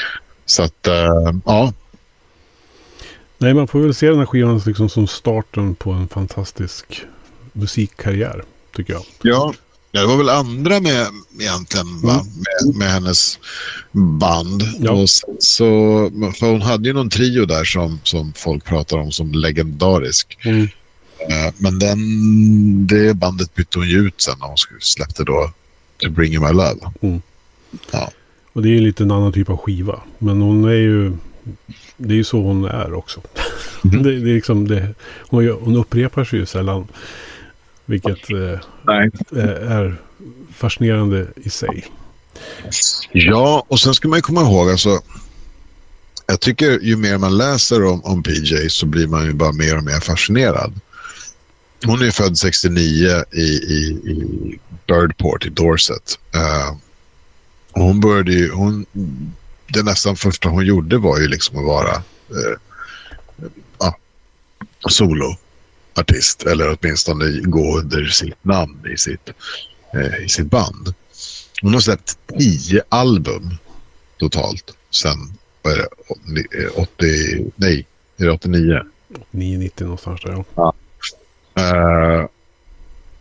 [0.45, 1.73] Så att, eh, ja,
[3.41, 7.01] Nej, man får väl se den här skivan liksom som starten på en fantastisk
[7.53, 8.43] musikkarriär,
[8.75, 9.03] tycker jag.
[9.21, 9.53] Ja,
[9.91, 11.07] ja det var väl andra med
[11.39, 12.25] egentligen va?
[12.35, 13.39] Med, med hennes
[13.91, 14.63] band.
[14.79, 14.91] Ja.
[14.91, 15.65] Och sen så,
[16.39, 20.37] för hon hade ju någon trio där som, som folk pratar om som legendarisk.
[20.41, 20.67] Mm.
[21.29, 25.51] Eh, Men den, det bandet bytte hon ju ut sen när hon släppte då
[25.97, 26.79] To Bring My Love.
[28.53, 30.01] Och det är ju lite en annan typ av skiva.
[30.17, 31.13] Men hon är ju...
[31.97, 33.21] Det är ju så hon är också.
[33.81, 34.03] Mhm.
[34.03, 34.95] det, det är liksom det,
[35.27, 36.87] hon, hon upprepar sig ju sällan.
[37.85, 38.59] Vilket eh,
[39.37, 39.95] eh, är
[40.55, 41.85] fascinerande i sig.
[43.11, 44.99] Ja, och sen ska man ju komma ihåg alltså.
[46.27, 49.77] Jag tycker ju mer man läser om, om PJ så blir man ju bara mer
[49.77, 50.73] och mer fascinerad.
[51.85, 56.19] Hon är född 69 i, i, i Birdport i Dorset.
[56.35, 56.77] Uh,
[57.71, 58.85] hon började ju, hon,
[59.67, 62.57] det nästan första hon gjorde var ju liksom att vara uh,
[63.83, 63.93] uh,
[64.89, 66.43] soloartist.
[66.43, 69.29] Eller åtminstone gå under sitt namn i sitt,
[69.95, 70.93] uh, i sitt band.
[71.61, 73.57] Hon har släppt tio album
[74.17, 75.17] totalt sen
[75.61, 75.87] vad är
[76.49, 78.81] det, 80, nej, är det 89?
[79.31, 80.70] 990 någonstans där ja.
[81.71, 82.25] Eh,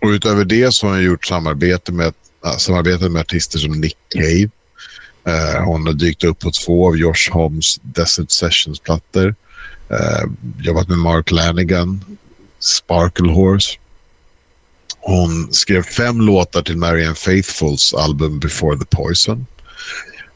[0.02, 2.12] och utöver det så har hon gjort samarbete med,
[2.58, 4.50] samarbete med artister som Nick Cave.
[5.26, 9.34] Eh, hon har dykt upp på två av Josh Homs Desert Sessions-plattor.
[9.90, 10.24] Eh,
[10.62, 12.04] jobbat med Mark Lanigan,
[12.58, 13.78] Sparkle Horse.
[15.00, 19.46] Hon skrev fem låtar till Marianne Faithfuls album Before the Poison.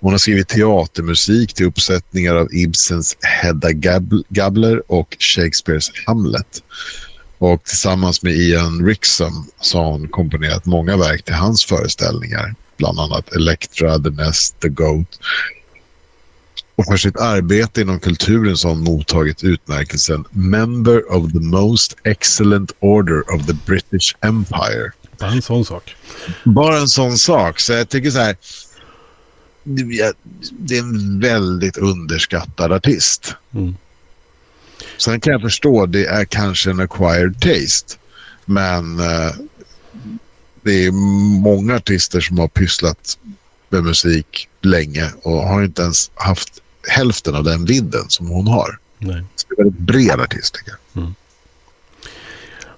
[0.01, 3.73] Hon har skrivit teatermusik till uppsättningar av Ibsens Hedda
[4.29, 6.63] Gabler och Shakespeares Hamlet.
[7.39, 12.55] Och tillsammans med Ian Rickson så har hon komponerat många verk till hans föreställningar.
[12.77, 15.19] Bland annat Electra, The Nest, The Goat.
[16.77, 21.97] Och för sitt arbete inom kulturen så har hon mottagit utmärkelsen Member of the Most
[22.05, 24.93] Excellent Order of the British Empire.
[25.19, 25.97] Bara en sån sak.
[26.45, 27.61] Bara en sån sak.
[27.61, 28.37] Så jag tycker så här.
[30.51, 33.35] Det är en väldigt underskattad artist.
[33.55, 33.77] Mm.
[34.97, 37.97] Sen kan jag förstå, det är kanske en acquired taste.
[38.45, 39.35] Men eh,
[40.63, 40.93] det är
[41.43, 43.19] många artister som har pysslat
[43.69, 48.79] med musik länge och har inte ens haft hälften av den vidden som hon har.
[48.99, 49.25] Nej.
[49.35, 51.03] Så det är en väldigt bred artist tycker jag.
[51.03, 51.15] Mm.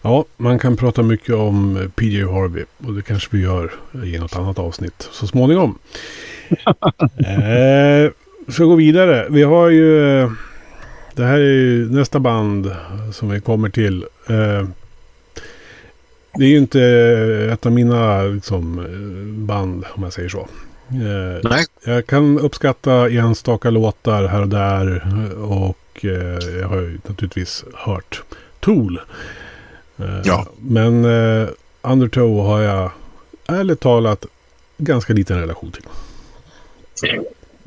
[0.03, 3.73] Ja, man kan prata mycket om PJ Harvey och det kanske vi gör
[4.05, 5.79] i något annat avsnitt så småningom.
[7.19, 8.13] eh,
[8.49, 9.27] ska gå vidare.
[9.31, 10.31] Vi har ju eh,
[11.17, 12.77] det här är ju nästa band
[13.13, 14.03] som vi kommer till.
[14.29, 14.69] Eh,
[16.35, 16.83] det är ju inte
[17.53, 18.87] ett av mina liksom,
[19.47, 20.41] band om man säger så.
[20.89, 21.65] Eh, Nej.
[21.85, 25.07] Jag kan uppskatta enstaka låtar här och där.
[25.39, 28.23] Och eh, jag har ju naturligtvis hört
[28.61, 29.01] Tool.
[30.25, 30.47] ja.
[30.59, 31.05] Men
[31.83, 32.91] Undertow har jag
[33.47, 34.27] ärligt talat
[34.79, 35.85] ganska liten relation till.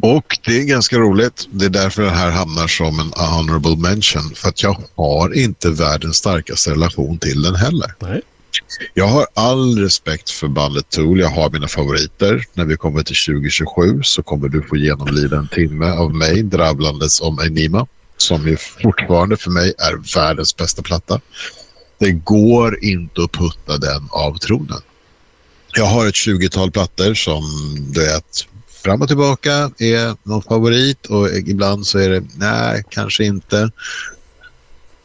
[0.01, 1.47] Och det är ganska roligt.
[1.51, 4.35] Det är därför det här hamnar som en honorable mention.
[4.35, 7.93] För att jag har inte världens starkaste relation till den heller.
[7.99, 8.21] Nej.
[8.93, 11.19] Jag har all respekt för bandet Tool.
[11.19, 12.45] Jag har mina favoriter.
[12.53, 17.21] När vi kommer till 2027 så kommer du få genomlida en timme av mig drabblandes
[17.21, 17.87] om Enima.
[18.17, 21.21] Som ju fortfarande för mig är världens bästa platta.
[21.97, 24.81] Det går inte att putta den av tronen.
[25.73, 27.43] Jag har ett 20-tal plattor som
[27.93, 28.47] du vet,
[28.89, 33.71] fram och tillbaka är någon favorit och ibland så är det nej, kanske inte.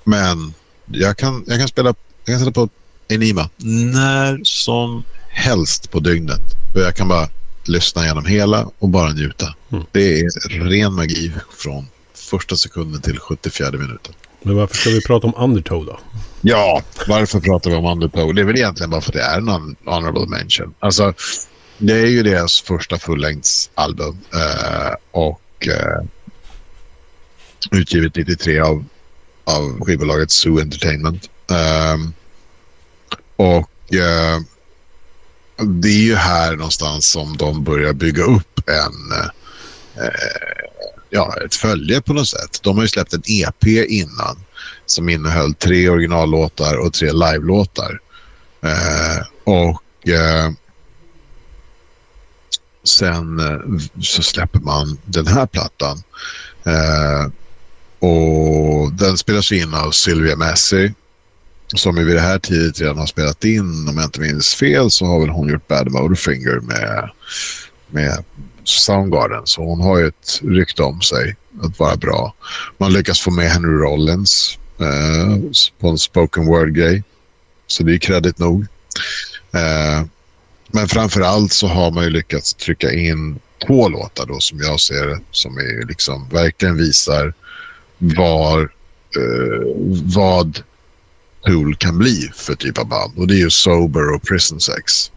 [0.04, 0.54] Men
[0.86, 1.94] jag kan, jag kan spela
[2.24, 2.68] jag kan sätta på
[3.08, 6.42] Enima när som helst på dygnet.
[6.74, 7.28] Och jag kan bara
[7.64, 9.54] lyssna igenom hela och bara njuta.
[9.72, 9.84] Mm.
[9.92, 14.14] Det är ren magi från första sekunden till 74 minuten.
[14.42, 15.98] Men varför ska vi prata om Undertow då?
[16.40, 18.34] Ja, varför pratar vi om Undertow?
[18.34, 20.74] Det är väl egentligen bara för att det är en honorable mention.
[20.80, 21.14] Alltså,
[21.86, 26.04] det är ju deras första fullängdsalbum eh, och eh,
[27.70, 28.84] utgivet 93 av,
[29.44, 31.30] av skivbolaget Zoo Entertainment.
[31.50, 31.96] Eh,
[33.36, 34.40] och eh,
[35.56, 39.30] det är ju här någonstans som de börjar bygga upp en eh,
[41.10, 42.60] ja, ett följe på något sätt.
[42.62, 44.36] De har ju släppt en EP innan
[44.86, 48.00] som innehöll tre originallåtar och tre live-låtar.
[48.62, 50.50] Eh, och eh,
[52.84, 56.02] sen eh, så släpper man den här plattan.
[56.64, 57.30] Eh,
[57.98, 60.92] och den spelas in av Sylvia Messi
[61.74, 65.06] som vid det här tidigt redan har spelat in, om jag inte minns fel, så
[65.06, 67.10] har väl hon gjort Bad Motorfinger med,
[67.88, 68.24] med
[68.64, 69.42] Soundgarden.
[69.44, 72.34] Så hon har ju ett rykte om sig att vara bra.
[72.78, 75.38] Man lyckas få med Henry Rollins eh,
[75.80, 77.02] på en spoken word-grej.
[77.66, 78.66] Så det är kredit nog.
[79.52, 80.06] Eh,
[80.74, 84.80] men framför allt så har man ju lyckats trycka in två låtar då som jag
[84.80, 87.34] ser det som är liksom verkligen visar
[87.98, 88.60] var,
[89.16, 89.66] eh,
[90.14, 90.62] vad
[91.46, 93.18] Tool kan bli för typ av band.
[93.18, 95.10] Och det är ju Sober och Prison Sex.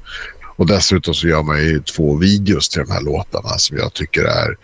[0.55, 4.23] Och dessutom så gör man ju två videos till de här låtarna som jag tycker
[4.23, 4.57] är...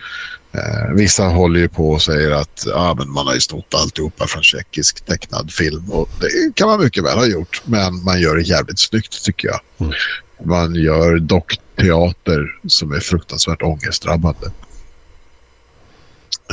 [0.52, 4.28] Eh, vissa håller ju på och säger att ah, men man har ju snott alltihopa
[4.28, 5.92] från tjeckisk tecknad film.
[5.92, 7.62] Och det kan man mycket väl ha gjort.
[7.66, 9.60] Men man gör det jävligt snyggt tycker jag.
[9.78, 9.94] Mm.
[10.44, 14.48] Man gör dockteater som är fruktansvärt ångestdrabbande.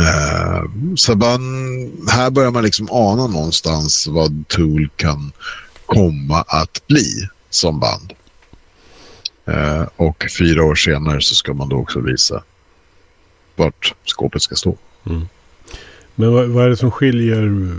[0.01, 1.41] Uh, så man,
[2.09, 5.33] här börjar man liksom ana någonstans vad Tool kan
[5.87, 8.13] komma att bli som band.
[9.49, 12.43] Uh, och fyra år senare så ska man då också visa
[13.57, 14.77] vart skåpet ska stå.
[15.07, 15.29] Mm.
[16.15, 17.73] Men vad, vad, är det som skiljer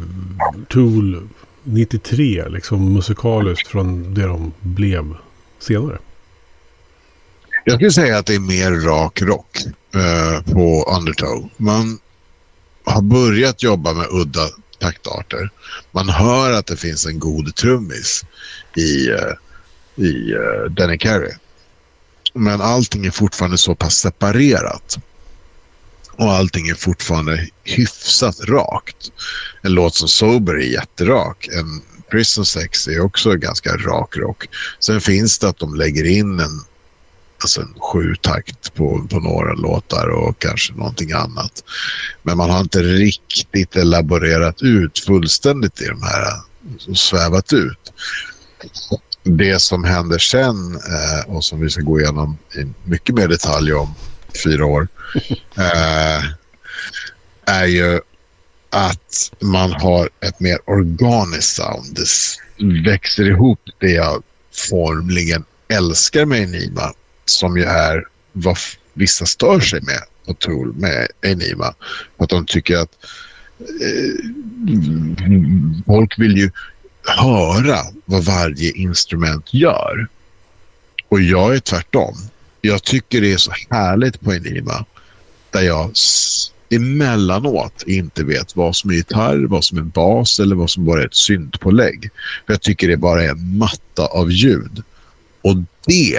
[0.70, 1.28] Tool
[1.64, 5.16] 93 liksom musikaliskt från det de blev
[5.64, 6.00] senare?
[7.66, 9.58] Jag skulle säga att det är mer rak rock
[9.96, 11.50] eh, på Undertow.
[11.58, 12.00] Man
[12.86, 15.50] har börjat jobba med udda taktarter.
[15.92, 18.26] Man hör att det finns en god trummis
[18.76, 21.34] i, eh, i eh, Danny Carey.
[22.34, 25.00] Men allting är fortfarande så pass separerat.
[26.12, 29.12] Och allting är fortfarande hyfsat rakt.
[29.62, 31.48] En låt som Sober är jätterak.
[31.48, 34.50] En Prison Sex är också ganska rak rock.
[34.80, 36.62] Sen finns det att de lägger in en
[37.42, 41.64] alltså en sju takt på, på några låtar och kanske någonting annat.
[42.24, 46.28] Men man har inte riktigt elaborerat ut fullständigt i de här
[46.90, 47.94] och svävat ut.
[49.24, 53.74] Det som händer sen eh, och som vi ska gå igenom i mycket mer detalj
[53.74, 53.96] om
[54.44, 54.88] fyra år
[55.58, 56.24] eh,
[57.46, 58.00] är ju
[58.72, 61.98] att man har ett mer organiskt sound.
[62.58, 64.24] Det växer ihop det jag
[64.70, 66.94] formligen älskar med Enima
[67.26, 68.58] som ju är vad
[68.94, 71.74] vissa stör sig med på Tool med Enima.
[72.18, 72.98] Att de tycker att
[73.60, 74.26] eh,
[75.86, 76.52] folk vill ju
[77.04, 80.08] höra vad varje instrument gör.
[81.10, 82.16] Och jag är tvärtom.
[82.62, 84.86] Jag tycker det är så härligt på Enima
[85.50, 85.92] där jag
[86.72, 91.02] emellanåt inte vet vad som är gitarr, vad som är bas eller vad som bara
[91.02, 92.10] är ett syntpålägg.
[92.46, 94.84] För jag tycker det bara är en matta av ljud.
[95.42, 95.56] Och
[95.86, 96.16] det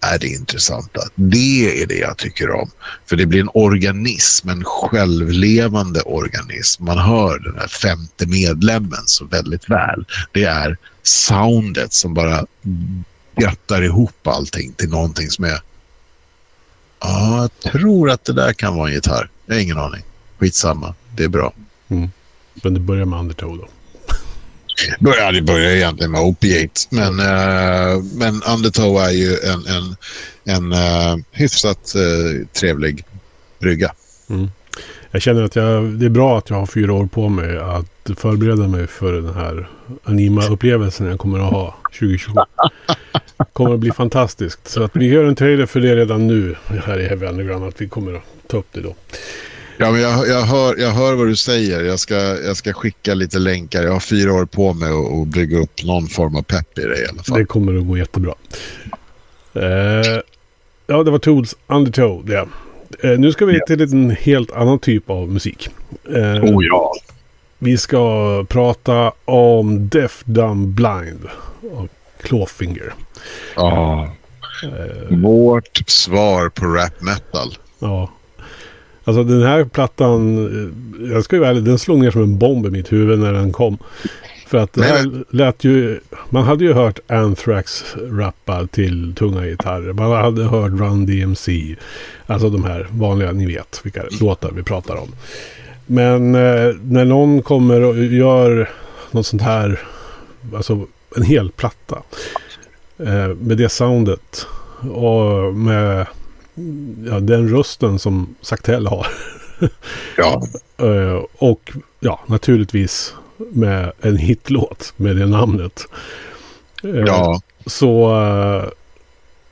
[0.00, 1.00] är det intressanta.
[1.14, 2.70] Det är det jag tycker om.
[3.06, 6.84] För det blir en organism, en självlevande organism.
[6.84, 10.04] Man hör den här femte medlemmen så väldigt väl.
[10.32, 12.46] Det är soundet som bara
[13.40, 15.60] göttar ihop allting till någonting som är...
[17.00, 19.30] Ja, jag tror att det där kan vara en gitarr.
[19.52, 20.02] Jag har ingen aning.
[20.38, 21.52] Skitsamma, det är bra.
[21.88, 22.10] Mm.
[22.54, 23.68] Men det börjar med Undertow då?
[25.00, 26.80] Ja, det börjar egentligen med Opiate.
[26.90, 29.96] Men, uh, men Undertow är ju en, en,
[30.44, 33.04] en uh, hyfsat uh, trevlig
[33.58, 33.92] brygga.
[34.30, 34.48] Mm.
[35.10, 38.10] Jag känner att jag, det är bra att jag har fyra år på mig att
[38.16, 39.68] förbereda mig för den här
[40.04, 42.40] Anima-upplevelsen jag kommer att ha 2027.
[43.52, 44.68] kommer att bli fantastiskt.
[44.68, 47.64] Så att vi gör en trailer för det redan nu här i Heavy Underground.
[47.64, 48.94] Att vi kommer att ta upp det då.
[49.76, 51.84] Ja, men jag, jag, hör, jag hör vad du säger.
[51.84, 53.82] Jag ska, jag ska skicka lite länkar.
[53.82, 57.02] Jag har fyra år på mig att bygga upp någon form av pepp i det
[57.02, 57.38] i alla fall.
[57.38, 58.34] Det kommer att gå jättebra.
[59.56, 59.62] Uh,
[60.86, 62.26] ja, det var Tools Undertow.
[62.26, 62.48] Det.
[63.08, 65.68] Uh, nu ska vi till en helt annan typ av musik.
[66.08, 66.92] Uh, oh ja.
[67.58, 71.28] Vi ska prata om Deaf Dumb Blind
[71.72, 71.88] och
[72.22, 72.94] Clawfinger.
[73.56, 74.12] Ja.
[75.10, 77.58] Vårt svar på rap metal.
[77.78, 78.10] Ja.
[79.04, 80.36] Alltså den här plattan,
[81.12, 83.32] jag ska ju vara ärlig, den slog ner som en bomb i mitt huvud när
[83.32, 83.78] den kom.
[84.46, 89.92] För att det här lät ju, man hade ju hört Anthrax rappa till tunga gitarrer.
[89.92, 91.76] Man hade hört Run DMC.
[92.26, 95.08] Alltså de här vanliga, ni vet vilka låtar vi pratar om.
[95.86, 98.70] Men eh, när någon kommer och gör
[99.10, 99.80] något sånt här,
[100.56, 100.86] alltså
[101.16, 102.02] en hel platta.
[102.98, 104.46] Eh, med det soundet
[104.90, 106.06] och med
[107.06, 109.06] ja, den rösten som Saktell har.
[110.16, 110.42] ja.
[110.82, 115.86] uh, och ja, naturligtvis med en hitlåt med det namnet.
[116.84, 117.40] Uh, ja.
[117.66, 118.68] Så uh,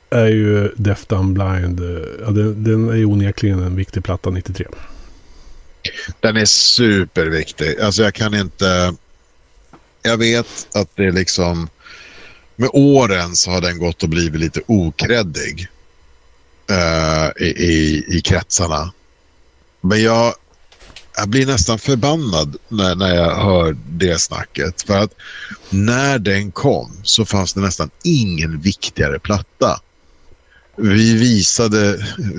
[0.09, 1.79] är ju Deaf Dumb Blind,
[2.25, 4.65] ja, den, den är ju onekligen en viktig platta 93.
[6.19, 7.79] Den är superviktig.
[7.79, 8.93] Alltså jag kan inte...
[10.01, 11.69] Jag vet att det är liksom...
[12.55, 15.67] Med åren så har den gått och blivit lite okreddig
[16.71, 18.91] uh, i, i kretsarna.
[19.81, 20.33] Men jag,
[21.17, 24.81] jag blir nästan förbannad när, när jag hör det snacket.
[24.81, 25.11] För att
[25.69, 29.81] när den kom så fanns det nästan ingen viktigare platta.
[30.75, 31.87] Vi visade,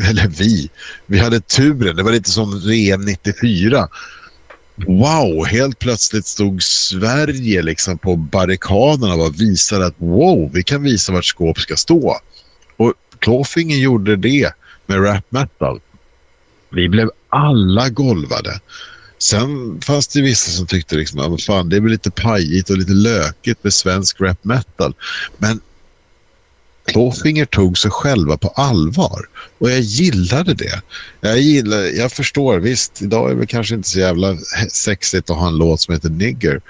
[0.09, 0.71] eller vi,
[1.07, 1.97] vi hade turen.
[1.97, 3.88] Det var lite som VM 94.
[4.77, 11.13] Wow, helt plötsligt stod Sverige liksom på barrikaderna och visade att wow, vi kan visa
[11.13, 12.21] vart skåp ska stå.
[13.23, 14.52] Clawfinger gjorde det
[14.87, 15.81] med rap metal.
[16.70, 18.60] Vi blev alla golvade.
[19.18, 22.92] Sen fanns det vissa som tyckte liksom, att fan, det är lite pajigt och lite
[22.92, 24.94] lökigt med svensk rap metal.
[25.38, 25.60] Men
[26.85, 29.20] Clawfinger tog sig själva på allvar
[29.58, 30.83] och jag gillade det.
[31.20, 34.37] Jag, gillar, jag förstår, visst, idag är det kanske inte så jävla
[34.73, 36.60] sexigt att ha en låt som heter Nigger.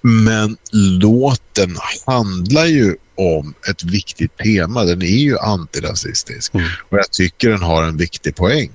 [0.00, 0.56] Men
[1.00, 1.76] låten
[2.06, 4.84] handlar ju om ett viktigt tema.
[4.84, 6.54] Den är ju antirasistisk.
[6.54, 6.66] Mm.
[6.88, 8.70] Och jag tycker den har en viktig poäng.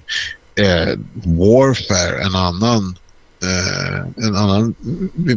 [0.56, 2.98] Eh, Warfare, en annan,
[3.44, 4.76] eh, en annan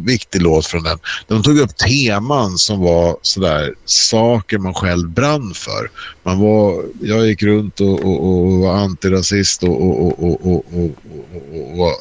[0.06, 0.98] viktig låt från den.
[1.26, 5.90] De tog upp teman som var sådär saker man själv brann för.
[6.22, 10.64] Man var, jag gick runt och, och, och var antirasist och, och, och, och, och,
[10.72, 11.92] och, och, och var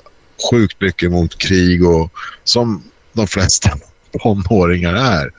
[0.52, 2.12] sjukt mycket mot krig och
[2.44, 2.84] som
[3.14, 3.70] de flesta
[4.12, 5.32] tonåringar är.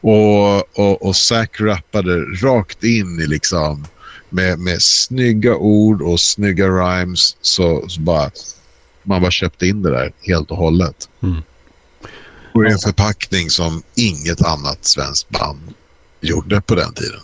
[0.00, 3.84] Och, och, och Zack rappade rakt in i liksom
[4.30, 8.30] med, med snygga ord och snygga rhymes så, så bara
[9.02, 11.08] man bara köpte in det där helt och hållet.
[11.22, 11.42] Mm.
[12.54, 15.74] Och en förpackning som inget annat svenskt band
[16.20, 17.20] gjorde på den tiden.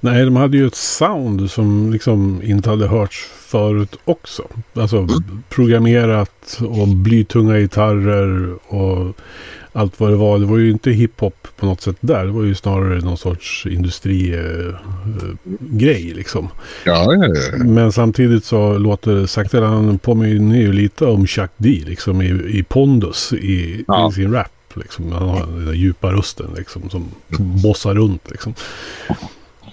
[0.00, 4.46] Nej, de hade ju ett sound som liksom inte hade hörts förut också.
[4.74, 5.42] Alltså Mm.
[5.48, 9.16] programmerat och blytunga gitarrer och
[9.72, 10.38] allt vad det var.
[10.38, 12.24] Det var ju inte hiphop på något sätt där.
[12.24, 14.76] Det var ju snarare någon sorts industrigrej
[16.14, 16.48] liksom.
[16.86, 17.64] Ja, ja, ja.
[17.64, 22.26] Men samtidigt så låter sakta han påminner ju lite om Chuck D liksom i,
[22.58, 24.10] i pondus i, Ja.
[24.10, 24.48] i sin rap.
[24.74, 25.12] Liksom.
[25.12, 27.08] Han har den där djupa rösten liksom som
[27.62, 28.54] bossar runt liksom.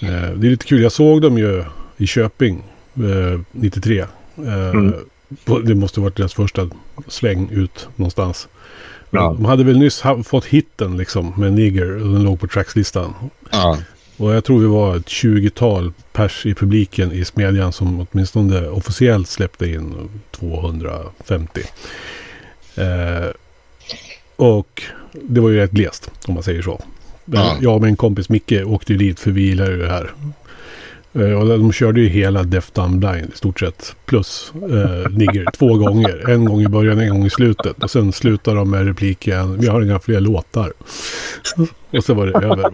[0.02, 0.82] Eh, det är lite kul.
[0.82, 1.64] Jag såg dem ju
[1.98, 2.64] i Köping
[2.96, 4.00] eh, 93.
[4.00, 4.06] Eh,
[4.74, 4.94] Mm.
[5.66, 6.70] det måste varit deras första
[7.08, 8.48] sväng ut någonstans.
[9.10, 9.36] Ja.
[9.38, 13.14] De hade väl nyss fått hitten liksom med Nigger och den låg på trackslistan.
[13.52, 13.78] ja.
[14.18, 19.28] Och jag tror vi var ett 20-tal pers i publiken i Smedjan som åtminstone officiellt
[19.28, 21.62] släppte in 250.
[22.76, 22.86] Eh,
[24.36, 24.84] och
[25.14, 26.82] det var ju rätt glest om man säger så.
[27.26, 27.58] Ja.
[27.62, 30.12] Jag och min kompis Micke åkte ju dit för vi gillar ju det här.
[31.14, 33.96] Eh, och de körde ju hela Death Dumb Blind i stort sett.
[34.06, 36.30] Plus eh, Nigger två gånger.
[36.30, 37.84] En gång i början, en gång i slutet.
[37.84, 40.74] Och sen slutar de med repliken Vi har inga fler låtar.
[41.92, 42.72] Och så var det över.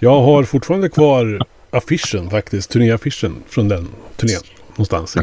[0.00, 1.40] Jag har fortfarande kvar
[1.70, 2.70] affischen faktiskt.
[2.70, 4.40] Turnéaffischen från den turnén.
[4.70, 5.20] Någonstans i,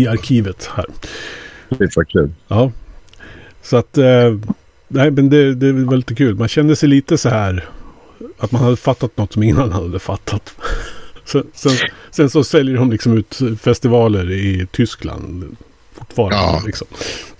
[0.00, 0.86] i arkivet här.
[1.68, 2.30] Det var kul.
[2.48, 2.72] Ja.
[3.62, 3.98] Så att...
[3.98, 4.38] Eh,
[4.88, 6.34] nej, men det, det var lite kul.
[6.34, 7.64] Man kände sig lite så här...
[8.38, 10.54] Att man hade fattat något som ingen annan hade fattat.
[11.24, 11.72] Sen, sen,
[12.10, 15.56] sen så säljer de liksom ut festivaler i Tyskland.
[15.98, 16.62] Fortfarande Ja.
[16.66, 16.86] liksom.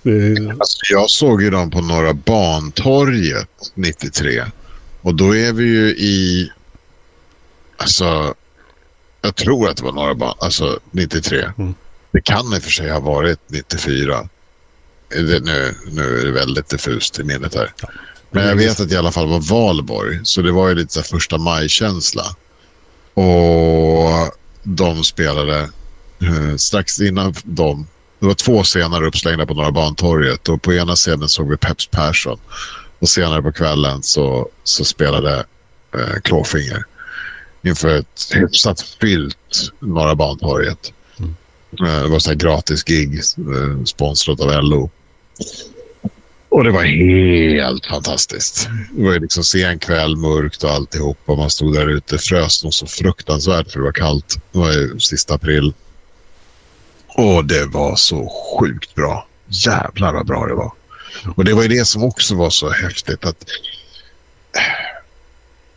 [0.01, 4.43] Det, Alltså, jag såg ju dem på Norra Bantorget 93.
[5.01, 6.51] Och då är vi ju i...
[7.77, 8.33] Alltså,
[9.21, 10.35] jag tror att det var Norra Ban...
[10.39, 11.45] Alltså 93.
[11.57, 11.73] Mm.
[12.11, 14.29] Det kan i och för sig ha varit 94.
[15.09, 17.73] Det, nu, nu är det väldigt diffust i minnet här.
[18.31, 20.19] Men jag vet att det i alla fall var valborg.
[20.23, 22.23] Så det var ju lite så första maj-känsla.
[23.15, 25.59] Och de spelade
[26.21, 27.87] eh, strax innan dem.
[28.19, 30.49] Det var två scener uppslängda på Norra Bantorget.
[30.49, 32.39] Och på ena scenen såg vi Peps Persson.
[32.99, 35.45] Och senare på kvällen så, så spelade
[35.95, 36.83] eh, Klåfinger
[37.63, 40.93] inför ett hyfsat fyllt Norra Bantorget.
[41.79, 44.89] Eh, det var så här gratis gig eh, sponsrat av LO.
[46.55, 48.69] Och det var helt fantastiskt.
[48.91, 51.17] Det var ju liksom sen kväll, mörkt och alltihop.
[51.25, 54.39] Och man stod där ute, frös nog så fruktansvärt för det var kallt.
[54.51, 55.73] Det var ju sista april.
[57.07, 59.27] Och det var så sjukt bra.
[59.47, 60.71] Jävlar vad bra det var.
[61.35, 63.43] Och det var ju det som också var så häftigt att
[64.55, 64.61] eh,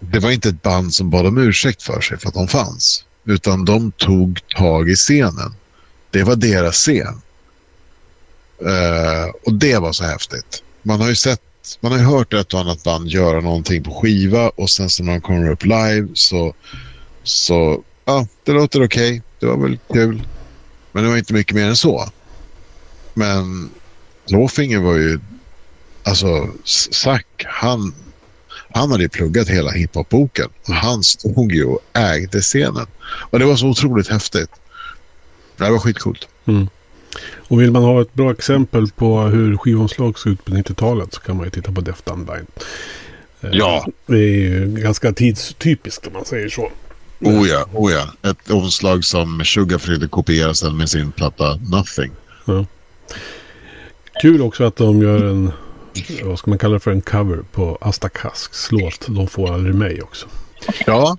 [0.01, 3.05] det var inte ett band som bad om ursäkt för sig för att de fanns.
[3.25, 5.55] Utan de tog tag i scenen.
[6.11, 7.23] Det var deras scen.
[8.63, 10.63] Uh, och det var så häftigt.
[10.83, 11.41] Man har ju sett,
[11.81, 15.03] man har ju hört ett och annat band göra någonting på skiva och sen så
[15.03, 16.55] när man kommer upp live så,
[17.23, 19.23] så ja, det låter okej.
[19.41, 20.23] Det var väl kul.
[20.93, 22.09] Men det var inte mycket mer än så.
[23.15, 23.71] Men
[24.29, 25.21] Klåfinger var ju,
[26.03, 26.49] alltså
[26.91, 27.95] Zack, han,
[28.75, 32.87] han hade ju pluggat hela hiphopboken och Han stod ju och ägde scenen.
[33.31, 34.51] Och det var så otroligt häftigt.
[35.57, 36.29] Det var skitcoolt.
[36.47, 36.69] Mm.
[37.37, 41.21] Och vill man ha ett bra exempel på hur skivomslag såg ut på 90-talet så
[41.21, 42.47] kan man ju titta på Def Dumb Blind.
[43.41, 43.87] Eh, Ja.
[44.07, 46.71] Det är ju ganska tidstypiskt om man säger så.
[47.21, 48.31] Oh ja, oh ja.
[48.31, 52.11] Ett omslag som Sugar försökte kopiera sen med sin platta Nothing.
[54.23, 55.53] Kul också att de gör en,
[56.25, 59.75] vad ska man kalla det för, en cover på Asta Kasks låt De får aldrig
[59.75, 60.27] mig också.
[60.87, 61.17] Ja,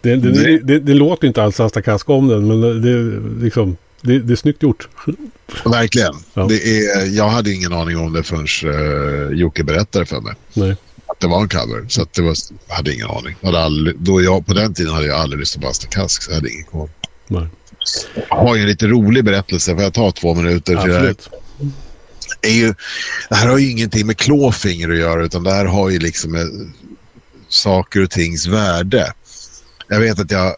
[0.00, 4.18] Det, det, Det- det, låter inte alls Asta Kask om den, men det, liksom, det,
[4.18, 4.88] det är snyggt gjort.
[5.64, 6.14] verkligen.
[6.34, 6.46] Ja.
[6.48, 10.34] Det är, jag hade ingen aning om det förrän uh, Jocke berättade för mig.
[10.54, 10.76] Nej.
[11.06, 11.86] Att det var en cover.
[11.88, 12.36] Så att det var,
[12.68, 13.36] jag hade ingen aning.
[13.40, 16.22] Jag hade aldrig, då jag, på den tiden hade jag aldrig lyssnat på Asta Kask,
[16.22, 16.88] så jag hade ingen koll.
[17.28, 17.46] Nej.
[18.28, 19.74] Jag har ju en lite rolig berättelse.
[19.74, 21.14] Får jag ta två minuter till det här?
[22.42, 22.74] Är ju,
[23.28, 26.32] det här har ju ingenting med klåfinger att göra utan det här har ju liksom
[26.32, 26.72] med
[27.48, 29.12] saker och tings värde.
[29.88, 30.52] Jag vet att jag, eh,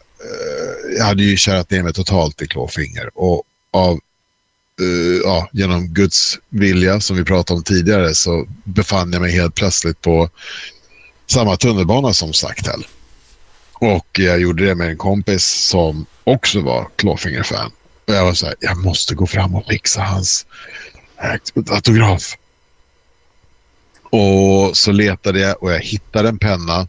[0.54, 0.54] jag
[1.01, 3.99] hade ju kärat ner mig totalt i klåfinger och av
[4.81, 9.55] Uh, ja, genom Guds vilja som vi pratade om tidigare så befann jag mig helt
[9.55, 10.29] plötsligt på
[11.27, 12.85] samma tunnelbana som Saktel.
[13.73, 17.71] Och jag gjorde det med en kompis som också var klåfingerfan.
[18.07, 20.45] Och jag var så här, jag måste gå fram och fixa hans
[21.23, 22.37] eh, autograf.
[24.01, 26.87] Och så letade jag och jag hittade en penna.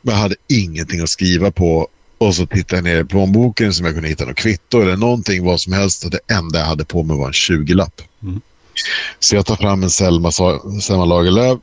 [0.00, 1.88] Men jag hade ingenting att skriva på.
[2.20, 5.44] Och så tittade jag ner i plånboken som jag kunde hitta något kvitto eller någonting,
[5.44, 6.04] vad som helst.
[6.04, 8.02] Och det enda jag hade på mig var en 20-lapp.
[8.22, 8.40] Mm.
[9.18, 10.30] Så jag tar fram en Selma,
[10.82, 11.58] Selma Lagerlöf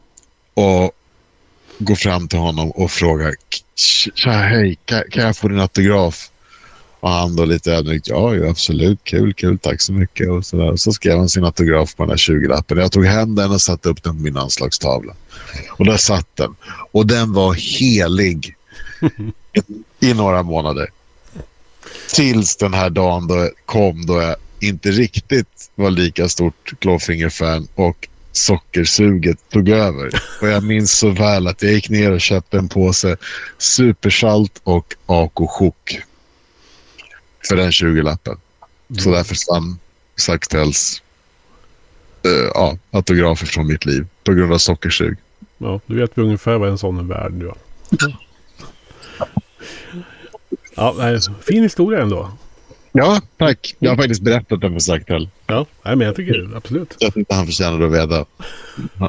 [0.53, 0.91] och
[1.77, 3.35] går fram till honom och frågar
[4.15, 6.29] Tja, hej, kan, kan jag få din autograf?
[6.99, 10.29] Och han då lite ödmjukt, ja, ja absolut, kul, kul, tack så mycket.
[10.29, 10.75] Och så, där.
[10.75, 12.77] så skrev han sin autograf på den här 20-lappen.
[12.77, 15.13] Jag tog hem den och satte upp den på min anslagstavla.
[15.71, 16.55] Och där satt den.
[16.91, 18.55] Och den var helig
[19.99, 20.89] i några månader.
[22.15, 28.07] Tills den här dagen då kom då jag inte riktigt var lika stort Clawfinger-fan och
[28.31, 30.11] sockersuget tog över.
[30.41, 33.17] Och jag minns så väl att jag gick ner och köpte en påse
[33.57, 36.01] supersalt och AK-chok
[37.47, 38.37] för den 20-lappen.
[38.89, 39.01] Mm.
[39.01, 39.79] Så där försvann
[40.15, 41.01] Saxtells
[42.25, 45.17] uh, ja, autografer från mitt liv på grund av sockersug.
[45.57, 47.51] Ja, du vet ungefär vad en sån är värd nu.
[50.75, 52.31] Ja, fin historia ändå.
[52.91, 53.75] Ja, tack.
[53.79, 55.29] Jag har faktiskt berättat den för Saktell.
[55.47, 56.95] Ja, nej, men jag tycker absolut.
[56.99, 58.25] Jag tyckte han förtjänade att veta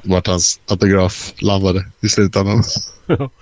[0.04, 2.62] vart hans autograf landade i slutändan.
[3.06, 3.30] Ja.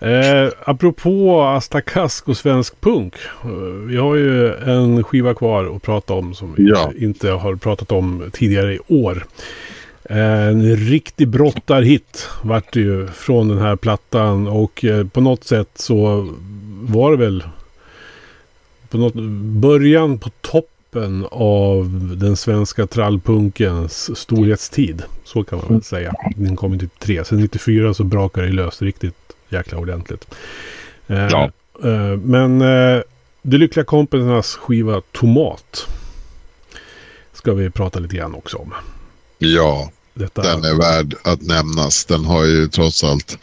[0.00, 3.14] Eh, apropå Asta Kask och svensk punk.
[3.44, 3.50] Eh,
[3.86, 6.92] vi har ju en skiva kvar att prata om som vi ja.
[6.98, 9.26] inte har pratat om tidigare i år.
[10.10, 15.68] En riktig brottarhit vart det ju från den här plattan och eh, på något sätt
[15.74, 16.28] så
[16.82, 17.44] var det väl
[18.88, 19.14] på något,
[19.60, 25.02] början på toppen av den svenska trallpunkens storhetstid.
[25.24, 26.14] Så kan man väl säga.
[26.36, 27.26] Den kom i typ.
[27.26, 29.14] Sen 94 så brakade det löst riktigt
[29.48, 30.34] jäkla ordentligt.
[31.06, 31.50] Eh, ja.
[31.84, 32.58] Eh, men
[33.42, 35.88] De Lyckliga Kompisarnas skiva Tomat
[37.32, 38.74] ska vi prata lite grann också om.
[39.38, 40.42] Ja, Detta...
[40.42, 42.04] den är värd att nämnas.
[42.04, 43.38] Den har ju trots allt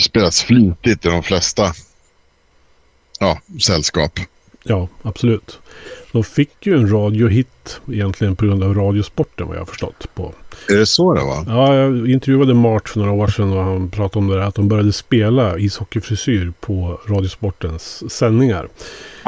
[0.00, 1.72] spelats flitigt i de flesta
[3.18, 4.20] ja, sällskap.
[4.62, 5.58] Ja, absolut.
[6.12, 10.06] De fick ju en radiohit egentligen på grund av radiosporten vad jag har förstått.
[10.14, 10.32] På.
[10.68, 11.44] Är det så det var?
[11.48, 14.42] Ja, jag intervjuade Mart för några år sedan och han pratade om det där.
[14.42, 18.68] Att de började spela ishockeyfrisyr på radiosportens sändningar.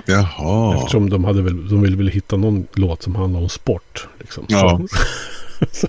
[0.07, 0.77] Jaha.
[0.77, 4.09] Eftersom de, hade väl, de ville väl hitta någon låt som handlade om sport.
[4.19, 4.45] Liksom.
[4.49, 4.81] Ja.
[5.73, 5.87] Så,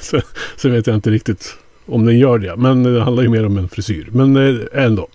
[0.00, 0.20] så,
[0.56, 1.54] så, vet jag inte riktigt
[1.86, 2.56] om den gör det.
[2.56, 4.08] Men det handlar ju mer om en frisyr.
[4.12, 5.08] Men eh, ändå.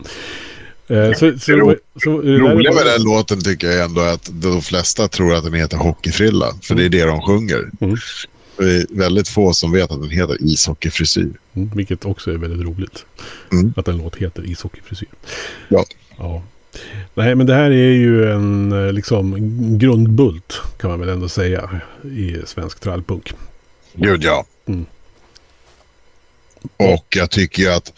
[0.87, 4.61] Eh, så, så, ro, så, roliga med den låten tycker jag ändå är att de
[4.61, 6.45] flesta tror att den heter Hockeyfrilla.
[6.61, 6.91] För mm.
[6.91, 7.69] det är det de sjunger.
[7.79, 7.97] Mm.
[8.57, 11.31] Det är väldigt få som vet att den heter Ishockeyfrisyr.
[11.53, 13.05] Mm, vilket också är väldigt roligt.
[13.51, 13.73] Mm.
[13.77, 15.09] Att en låt heter Ishockeyfrisyr.
[15.67, 15.85] Ja.
[16.17, 16.43] ja.
[17.13, 19.35] Nej, men det här är ju en eh, liksom
[19.77, 23.33] grundbult kan man väl ändå säga i svensk trallpunk.
[23.95, 24.45] Gud ja.
[24.67, 24.85] Mm.
[26.77, 27.93] Och jag tycker att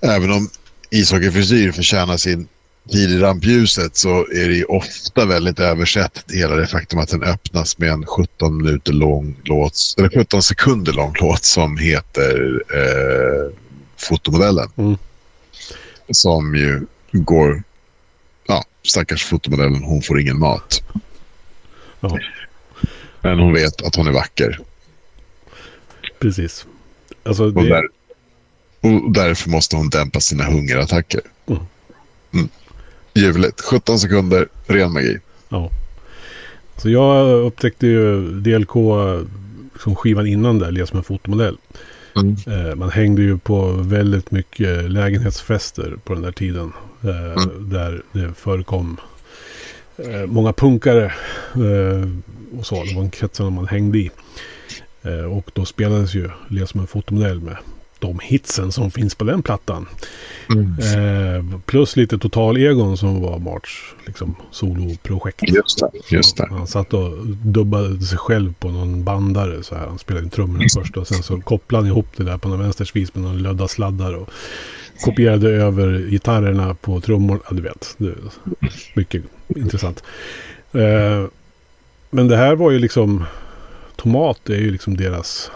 [0.00, 0.50] även om
[0.90, 2.48] ishockeyfrisyr förtjänar sin
[2.90, 7.22] tid i rampljuset så är det ju ofta väldigt översett hela det faktum att den
[7.22, 13.52] öppnas med en 17 minuter lång låt, eller 17 sekunder lång låt som heter eh,
[13.96, 14.70] Fotomodellen.
[14.76, 14.96] Mm.
[16.10, 17.62] Som ju går,
[18.46, 20.82] ja, stackars fotomodellen, hon får ingen mat.
[22.00, 22.18] Ja.
[23.20, 24.58] Men hon vet att hon är vacker.
[26.18, 26.66] Precis.
[27.22, 27.68] Alltså, det...
[27.68, 27.88] där,
[28.80, 31.20] och därför måste hon dämpa sina hungerattacker.
[31.46, 31.60] Mm.
[32.32, 32.48] Mm.
[33.14, 33.60] Ljuvligt.
[33.60, 35.18] 17 sekunder, ren magi.
[35.48, 35.70] Ja.
[36.76, 38.72] Så jag upptäckte ju DLK
[39.80, 41.58] som skivan innan där, Les med fotomodell.
[42.16, 42.36] Mm.
[42.46, 46.72] Eh, man hängde ju på väldigt mycket lägenhetsfester på den där tiden.
[47.02, 47.70] Eh, mm.
[47.70, 48.96] Där det förekom
[49.96, 51.12] eh, många punkare
[52.58, 52.84] och så.
[52.84, 54.10] Det var en kretsen man hängde i.
[55.08, 57.56] Eh, och då spelades ju Les med fotomodell med
[58.00, 59.86] de hitsen som finns på den plattan.
[60.50, 60.74] Mm.
[60.78, 65.42] Eh, plus lite total-egon som var Marts liksom, soloprojekt.
[65.42, 66.48] Just det, just det.
[66.50, 69.62] Han satt och dubbade sig själv på någon bandare.
[69.62, 69.86] Så här.
[69.86, 72.58] Han spelade in trummorna först och sen så kopplade han ihop det där på någon
[72.58, 74.14] vänstersvis med någon lödda sladdar.
[74.14, 74.30] Och
[75.00, 77.40] kopierade över gitarrerna på trummor.
[77.48, 77.94] Ja, du vet.
[77.98, 78.14] Det
[78.94, 79.22] mycket
[79.56, 80.02] intressant.
[80.72, 81.24] Eh,
[82.10, 83.24] Men det här var ju liksom...
[83.98, 85.50] Tomat är ju liksom deras...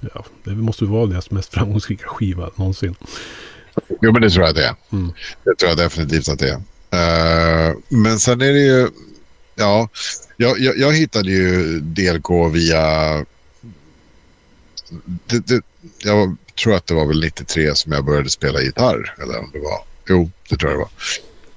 [0.00, 2.94] Ja, det måste vara deras mest framgångsrika skiva någonsin.
[4.02, 4.74] Jo, men det tror jag det är.
[4.92, 5.12] Mm.
[5.44, 6.56] Det tror jag definitivt att det är.
[7.70, 8.88] Uh, men sen är det ju...
[9.54, 9.88] Ja,
[10.36, 13.16] jag, jag, jag hittade ju DLK via...
[15.26, 15.62] Det, det,
[15.98, 19.14] jag tror att det var väl 93 som jag började spela gitarr.
[19.22, 19.80] Eller om det var...
[20.08, 20.90] Jo, det tror jag det var.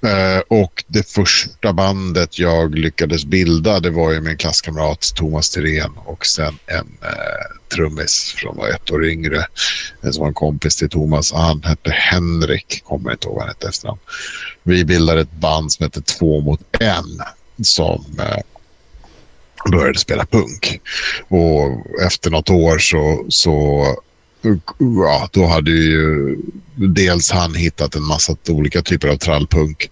[0.02, 5.92] Eh, och det första bandet jag lyckades bilda det var ju min klasskamrat Thomas Tirén
[6.06, 9.46] och sen en eh, trummis från var ett år yngre
[10.02, 11.34] som var en kompis till Thomas.
[11.34, 14.00] Han hette Henrik, kommer inte ihåg vad han hette efternamn.
[14.64, 17.22] Vi bildade ett band som hette Två mot en
[17.64, 18.42] som eh,
[19.72, 20.82] började spela punk.
[21.28, 23.86] Och efter något år så, så
[24.78, 26.38] ja, då hade ju
[26.76, 29.90] dels han hittat en massa olika typer av trallpunk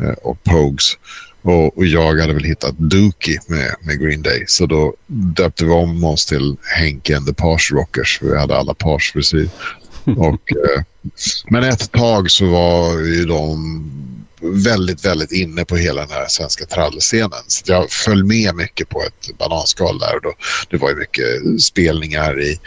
[0.00, 0.96] eh, och pogues.
[1.42, 4.44] Och, och, jag hade väl hittat Dookie med, med Green Day.
[4.46, 8.18] Så då döpte vi om oss till Henke and the Pars Rockers.
[8.22, 9.48] Vi hade alla Pars frisyr.
[10.04, 10.82] Och, eh,
[11.50, 13.90] men ett tag så var ju de
[14.42, 17.42] väldigt, väldigt inne på hela den här svenska trallscenen.
[17.46, 20.16] Så jag föll med mycket på ett bananskal där.
[20.16, 20.32] Och då,
[20.70, 22.60] det var ju mycket spelningar i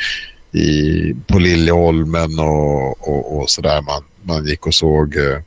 [0.56, 3.82] i, på Liljeholmen och, och, och sådär.
[3.82, 5.39] Man, man gick och såg eh,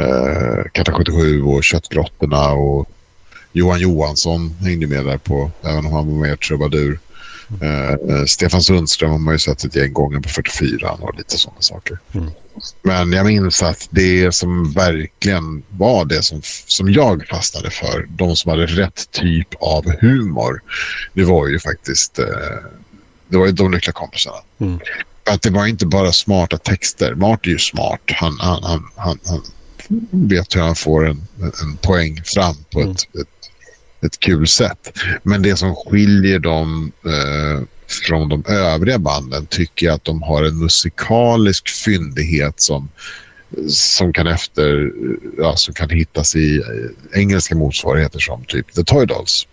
[0.00, 2.88] eh Katta 77 och Köttgrottorna och
[3.52, 6.98] Johan Johansson hängde med där på, även om han var mer trubadur.
[7.62, 11.38] Eh, eh, Stefan Sundström har man ju sett ett gäng gånger på 44 och lite
[11.38, 11.98] sådana saker.
[12.12, 12.30] Mm.
[12.82, 18.36] Men jag minns att det som verkligen var det som, som jag fastnade för, de
[18.36, 20.62] som hade rätt typ av humor,
[21.14, 22.26] det var ju faktiskt eh,
[23.28, 24.36] det var ju de lyckliga kompisarna.
[24.58, 24.80] Mm.
[25.30, 27.14] Att det var inte bara smarta texter.
[27.14, 28.00] Mart är ju smart.
[28.06, 29.42] Han, han, han, han, han
[30.10, 31.26] vet hur han får en,
[31.62, 32.92] en poäng fram på mm.
[32.92, 33.50] ett, ett,
[34.06, 34.98] ett kul sätt.
[35.22, 37.62] Men det som skiljer dem eh,
[38.06, 42.88] från de övriga banden tycker jag att de har en musikalisk fyndighet som,
[43.68, 44.92] som kan efter,
[45.38, 49.46] ja, som kan hittas i eh, engelska motsvarigheter som typ The Toy Dolls.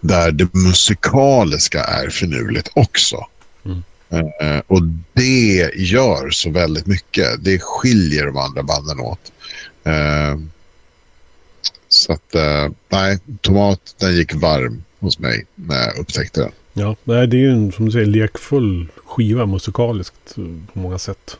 [0.00, 3.26] Där det musikaliska är finurligt också.
[3.64, 3.82] Mm.
[4.14, 4.82] Uh, och
[5.12, 7.44] det gör så väldigt mycket.
[7.44, 9.32] Det skiljer de andra banden åt.
[9.86, 10.42] Uh,
[11.88, 16.52] så att, uh, nej, Tomat den gick varm hos mig när jag upptäckte den.
[16.72, 20.34] Ja, det är ju en som du säger lekfull skiva musikaliskt
[20.72, 21.36] på många sätt.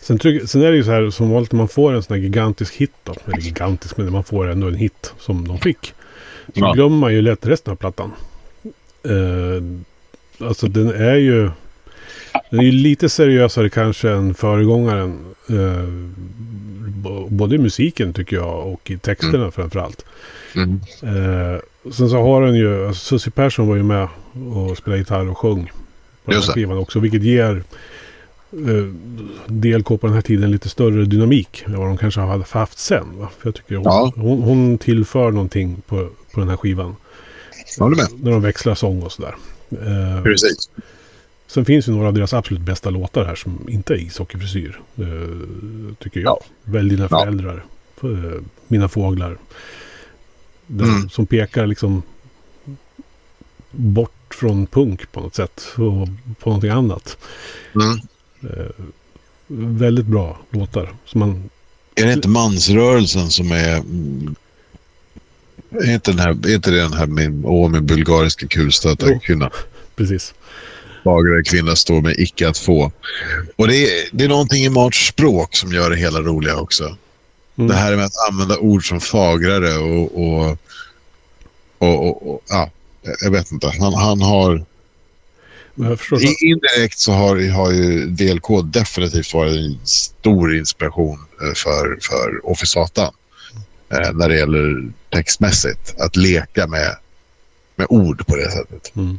[0.00, 2.22] Sen, sen är det ju så här som vanligt när man får en sån här
[2.22, 3.14] gigantisk hit då.
[3.26, 5.94] Eller gigantisk, men man får ändå en hit som de fick.
[6.54, 6.72] Så ja.
[6.72, 8.12] glömmer man ju lätt resten av plattan.
[9.08, 9.62] Uh,
[10.48, 11.50] alltså den är ju...
[12.50, 15.18] Den är ju lite seriösare kanske än föregångaren.
[15.50, 16.10] Uh,
[17.28, 19.52] både i musiken tycker jag och i texterna mm.
[19.52, 20.04] framförallt.
[20.54, 20.80] Mm.
[21.02, 21.58] Uh,
[21.92, 24.08] sen så har den ju, alltså Susie Persson var ju med
[24.54, 25.70] och spelade gitarr och sjöng
[26.24, 27.00] på den här skivan också.
[27.00, 27.62] Vilket ger
[28.54, 28.92] uh,
[29.46, 33.06] DLK på den här tiden lite större dynamik än vad de kanske har haft sen.
[33.18, 33.28] Va?
[33.38, 34.12] För jag tycker hon, ja.
[34.16, 36.96] hon, hon tillför någonting på, på den här skivan.
[37.78, 38.08] Håller med.
[38.22, 39.34] När de växlar sång och sådär.
[39.72, 40.70] Uh, Precis.
[41.46, 44.80] Sen finns ju några av deras absolut bästa låtar här som inte är ishockeyfrisyr.
[45.00, 46.28] Uh, tycker jag.
[46.28, 46.40] Ja.
[46.64, 47.64] Välj dina föräldrar.
[48.04, 49.38] Uh, mina fåglar.
[50.66, 51.10] Den, mm.
[51.10, 52.02] Som pekar liksom
[53.70, 55.64] bort från punk på något sätt.
[55.74, 56.08] Och
[56.38, 57.18] på någonting annat.
[57.74, 58.00] Mm.
[58.44, 58.70] Uh,
[59.46, 60.94] väldigt bra låtar.
[61.04, 61.50] Som man...
[61.94, 63.82] Är det inte mansrörelsen som är
[65.70, 69.50] är inte, den här, är inte den här med, åh, med bulgariska kulstötar kvinna?
[69.96, 70.34] Precis.
[71.04, 72.92] Fagrare kvinna står med icke att få.
[73.56, 76.96] Och det är, det är någonting i Marts språk som gör det hela roliga också.
[77.56, 77.68] Mm.
[77.68, 80.58] Det här med att använda ord som fagrare och, och,
[81.78, 82.70] och, och, och ja,
[83.20, 83.72] jag vet inte.
[83.80, 84.64] Han, han har...
[86.42, 93.12] Indirekt så har, har ju DLK definitivt varit en stor inspiration eh, för, för Officatan
[93.90, 96.00] eh, när det gäller textmässigt.
[96.00, 96.96] Att leka med,
[97.76, 98.96] med ord på det sättet.
[98.96, 99.18] Mm.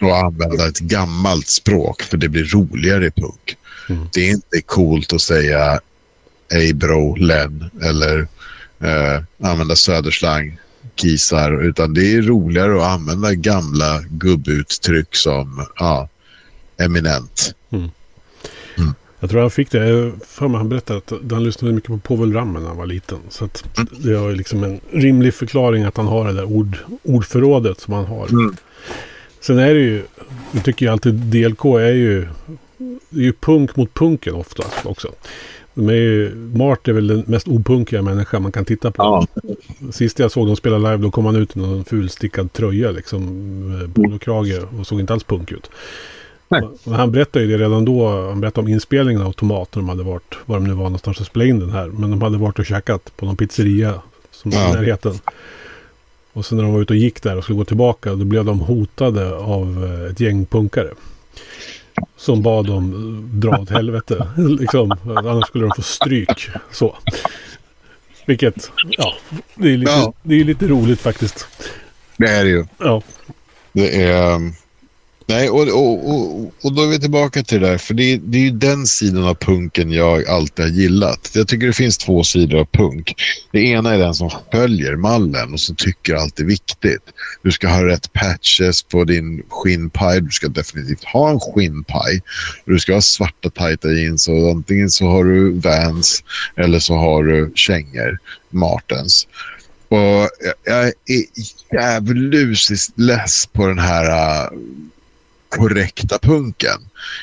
[0.00, 3.56] Och använda ett gammalt språk för det blir roligare i punk.
[3.88, 4.08] Mm.
[4.12, 5.80] Det är inte coolt att säga
[6.52, 8.28] ej bro, len eller
[8.80, 10.58] eh, använda söderslang,
[10.94, 11.62] kisar.
[11.62, 16.08] Utan det är roligare att använda gamla gubbuttryck som ja,
[16.78, 17.54] eminent.
[19.24, 20.12] Jag tror han fick det.
[20.26, 23.18] För mig han berättade att han lyssnade mycket på Povel Ramel när han var liten.
[23.28, 27.80] Så att det är liksom en rimlig förklaring att han har det där ord, ordförrådet
[27.80, 28.28] som han har.
[28.28, 28.56] Mm.
[29.40, 30.02] Sen är det ju,
[30.52, 32.26] jag tycker ju alltid DLK är ju,
[33.10, 35.08] det är ju punk mot punken ofta också.
[35.74, 39.02] De är ju, Mart är väl den mest opunkiga människa man kan titta på.
[39.02, 39.26] Ja.
[39.92, 43.92] Sist jag såg dem spela live då kom han ut i någon fulstickad tröja liksom.
[43.94, 45.70] Polokrage och såg inte alls punk ut.
[46.84, 48.08] Och Han berättade ju det redan då.
[48.28, 49.74] Han berättade om inspelningen av Tomat.
[49.74, 51.86] När de hade varit, var de nu var någonstans och spelade in den här.
[51.86, 54.02] Men de hade varit och käkat på någon pizzeria.
[54.30, 54.72] Som var i Ja.
[54.72, 55.18] närheten.
[56.32, 58.10] Och sen när de var ute och gick där och skulle gå tillbaka.
[58.14, 60.90] Då blev de hotade av eh, ett gäng punkare.
[62.16, 64.26] Som bad dem eh, dra åt helvete.
[64.60, 66.50] liksom, annars skulle de få stryk.
[66.72, 66.96] Så.
[68.26, 69.14] Vilket, ja,
[69.54, 70.12] det är lite, Ja.
[70.22, 71.46] det är lite roligt faktiskt.
[72.16, 72.64] Det är det ju.
[72.78, 73.02] Ja,
[73.72, 74.40] Det är...
[75.26, 77.78] Nej, och, och, och, och då är vi tillbaka till det där.
[77.78, 81.30] För det, det är ju den sidan av punken jag alltid har gillat.
[81.34, 83.14] Jag tycker det finns två sidor av punk.
[83.52, 87.02] Det ena är den som följer mallen och som tycker allt är viktigt.
[87.42, 90.20] Du ska ha rätt patches på din skinnpaj.
[90.20, 92.22] Du ska definitivt ha en skinnpaj.
[92.64, 96.24] Du ska ha svarta tajta jeans och antingen så har du Vans
[96.56, 98.18] eller så har du kängor,
[98.50, 99.26] Martens.
[99.88, 100.28] Och jag-
[100.64, 100.92] jag är
[101.72, 104.58] djävulusiskt less på den här uh,
[105.56, 106.80] korrekta punken.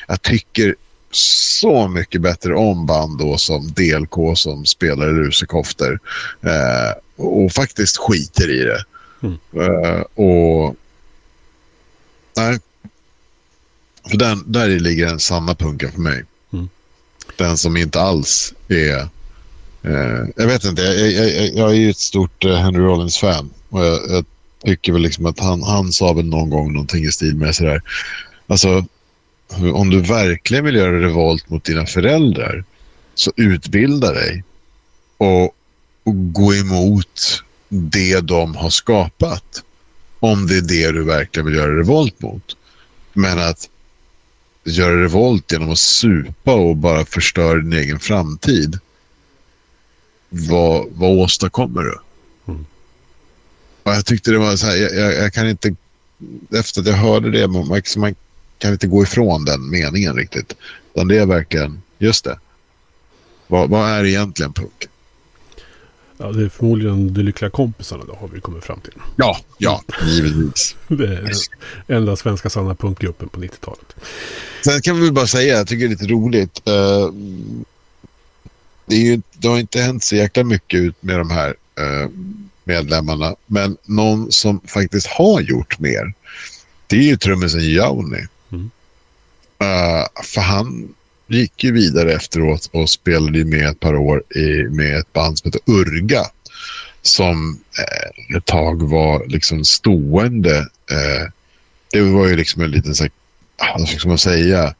[0.08, 0.74] Jag tycker
[1.10, 6.00] så mycket bättre om band då som DLK som spelar i lusekoftor
[6.40, 8.84] eh, och faktiskt skiter i det.
[9.22, 9.38] Mm.
[9.56, 10.76] Eh, och
[12.36, 12.60] nej.
[14.10, 16.24] För den, där ligger den sanna punken för mig.
[16.52, 16.68] Mm.
[17.36, 19.08] Den som inte alls är...
[19.82, 23.50] Eh, jag vet inte, jag, jag, jag, jag är ju ett stort eh, Henry Rollins-fan.
[23.68, 24.24] Och jag
[24.64, 27.82] tycker väl liksom att han, han sa väl någon gång någonting i stil med sådär.
[28.46, 28.84] Alltså,
[29.74, 32.64] om du verkligen vill göra revolt mot dina föräldrar
[33.14, 34.44] så utbilda dig
[35.16, 35.44] och,
[36.04, 39.62] och gå emot det de har skapat.
[40.20, 42.56] Om det är det du verkligen vill göra revolt mot.
[43.12, 43.68] Men att
[44.64, 48.78] göra revolt genom att supa och bara förstöra din egen framtid.
[50.28, 51.98] Vad, vad åstadkommer du?
[53.84, 55.74] Jag tyckte det var så här, jag, jag, kan inte,
[56.54, 58.14] efter att jag hörde det, man, man,
[58.58, 60.56] kan inte gå ifrån den meningen riktigt.
[60.94, 62.38] Utan det är verkligen, just det.
[63.46, 64.88] Vad, vad är egentligen punk?
[66.22, 68.92] ja, det är förmodligen de lyckliga kompisarna då har vi kommit fram till.
[69.16, 70.76] Ja, ja, givetvis.
[70.88, 71.32] Det är
[71.86, 73.96] den enda svenska sanna punkgruppen på 90-talet.
[74.64, 76.68] Sen kan vi bara säga, jag tycker det är lite roligt.
[76.68, 77.12] eh,
[78.86, 82.10] det, är ju, det har inte hänt så jäkla mycket ut med de här eh,
[82.64, 83.34] medlemmarna.
[83.46, 86.14] Men någon som faktiskt har gjort mer,
[86.86, 88.26] det är ju trummisen Jouni.
[88.52, 88.70] Mm.
[89.58, 90.94] Eh, för han
[91.26, 95.38] gick ju vidare efteråt och spelade ju med ett par år i, med ett band
[95.38, 96.22] som heter Urga.
[97.02, 100.58] Som eh, ett tag var liksom stående.
[100.90, 101.28] Eh,
[101.92, 103.12] det var ju liksom en liten så här,
[103.56, 104.74] ah, vad ska man säga,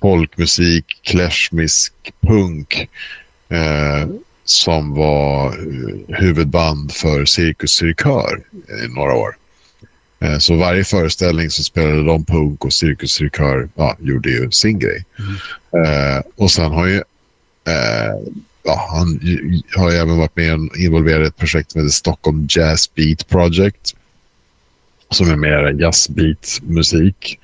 [0.00, 2.88] folkmusik, klashmisk punk
[3.48, 4.08] eh,
[4.44, 8.42] som var eh, huvudband för Cirkus Cirkör
[8.84, 9.36] i några år.
[10.20, 14.78] Eh, så varje föreställning så spelade de punk och Cirkus Cirkör ja, gjorde ju sin
[14.78, 15.04] grej.
[15.86, 16.96] Eh, och sen har ju
[17.66, 18.32] eh,
[18.62, 19.20] ja, han
[19.76, 23.28] har ju även varit med och involverad i ett projekt som heter Stockholm Jazz Beat
[23.28, 23.94] Project
[25.10, 27.38] som är mer jazzbeat-musik.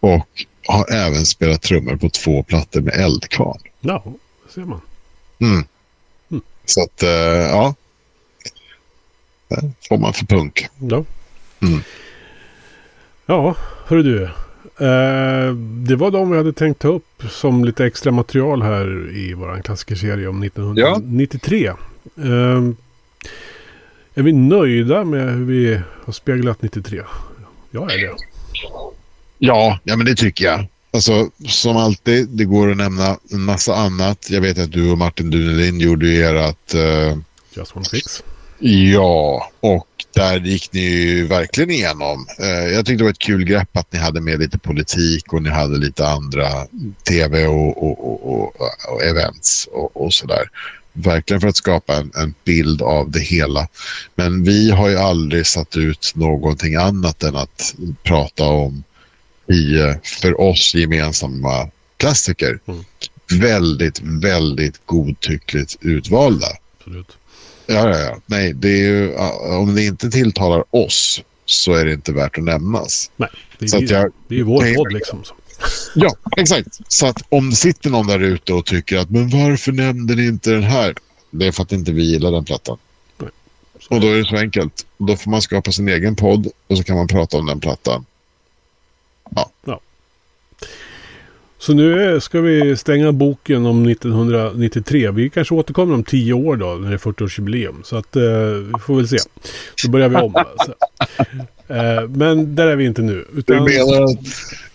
[0.00, 0.28] Och
[0.66, 3.60] har även spelat trummor på två plattor med Eldkvarn.
[3.80, 4.04] Ja,
[4.46, 4.80] det ser man.
[5.38, 5.64] Mm.
[6.66, 7.74] Så att, eh, ja.
[9.48, 10.68] Det får man för punk.
[10.78, 11.04] Ja.
[11.62, 11.80] Mm.
[13.26, 13.56] Ja,
[13.86, 14.22] hörru du.
[14.78, 15.54] Eh,
[15.86, 19.62] det var de vi hade tänkt ta upp som lite extra material här i vår
[19.62, 21.66] klassikerserie om 1993.
[21.66, 21.74] Eh,
[24.14, 27.02] är vi nöjda med hur vi har speglat 93?
[27.70, 28.14] Jag är det.
[29.38, 30.66] Ja, ja men det tycker jag.
[30.96, 34.30] Alltså, som alltid, det går att nämna en massa annat.
[34.30, 36.74] Jag vet att du och Martin Dunelin gjorde ju ert...
[36.74, 37.18] eh,
[37.54, 38.22] Just one fix.
[38.58, 42.26] Ja, och där gick ni ju verkligen igenom.
[42.40, 45.42] Eh, jag tyckte det var ett kul grepp att ni hade med lite politik och
[45.42, 46.48] ni hade lite andra
[47.08, 50.50] tv och, och, och, och, events och, och sådär.
[50.92, 53.68] Verkligen för att skapa en, en bild av det hela.
[54.14, 58.82] Men vi har ju aldrig satt ut någonting annat än att prata om
[59.48, 62.58] tio för oss gemensamma klassiker.
[62.66, 62.84] Mm.
[63.40, 66.46] Väldigt, väldigt godtyckligt utvalda.
[66.78, 67.16] Absolut.
[67.66, 68.18] Ja, ja, ja.
[68.26, 69.14] Nej, det är ju,
[69.58, 73.10] om det inte tilltalar oss så är det inte värt att nämnas.
[73.16, 73.28] Nej,
[73.58, 75.24] det Så är, att ju, jag, det är ju vår Nej, podd liksom.
[75.24, 75.34] Så.
[75.94, 76.68] ja, exakt.
[76.88, 80.26] Så att om det sitter någon där ute och tycker att men varför nämnde ni
[80.26, 80.94] inte den här?
[81.30, 82.78] Det är för att inte vi gillar den plattan.
[83.80, 83.94] Så.
[83.94, 84.86] Och då är det så enkelt.
[84.98, 88.04] Då får man skapa sin egen podd och så kan man prata om den plattan.
[91.66, 95.10] Så nu ska vi stänga boken om 1993.
[95.10, 97.82] Vi kanske återkommer om tio år då, när det är 40-årsjubileum.
[97.82, 99.18] Så att, eh, vi får väl se.
[99.84, 100.34] Då börjar vi om.
[100.58, 100.74] Alltså.
[101.68, 103.24] Eh, men där är vi inte nu.
[103.36, 103.64] Utan...
[103.64, 104.18] Du menar att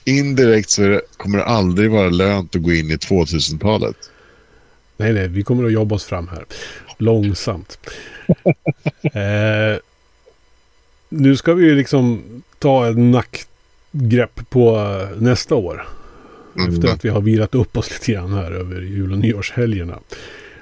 [0.04, 3.96] indirekt så kommer det aldrig vara lönt att gå in i 2000-talet?
[4.98, 6.46] Nej, nej, vi kommer att jobba oss fram här.
[6.98, 7.80] Långsamt.
[9.04, 9.80] eh,
[11.10, 12.24] nu ska vi ju liksom
[12.60, 13.12] ta en
[13.92, 15.88] nackgrepp på nästa år.
[16.56, 16.74] Mm.
[16.74, 20.00] Efter att vi har vilat upp oss lite grann här över jul och nyårshelgerna.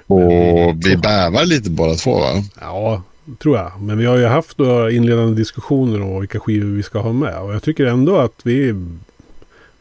[0.06, 2.44] Och vi bävar lite båda två va?
[2.60, 3.02] Ja,
[3.42, 3.72] tror jag.
[3.80, 7.38] Men vi har ju haft några inledande diskussioner om vilka skivor vi ska ha med.
[7.38, 8.74] Och jag tycker ändå att vi,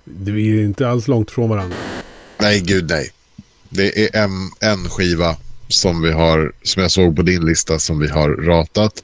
[0.04, 1.78] vi är inte alls långt från varandra.
[2.38, 3.10] Nej, gud nej.
[3.70, 5.36] Det är en, en skiva
[5.68, 9.04] som vi har, som jag såg på din lista, som vi har ratat.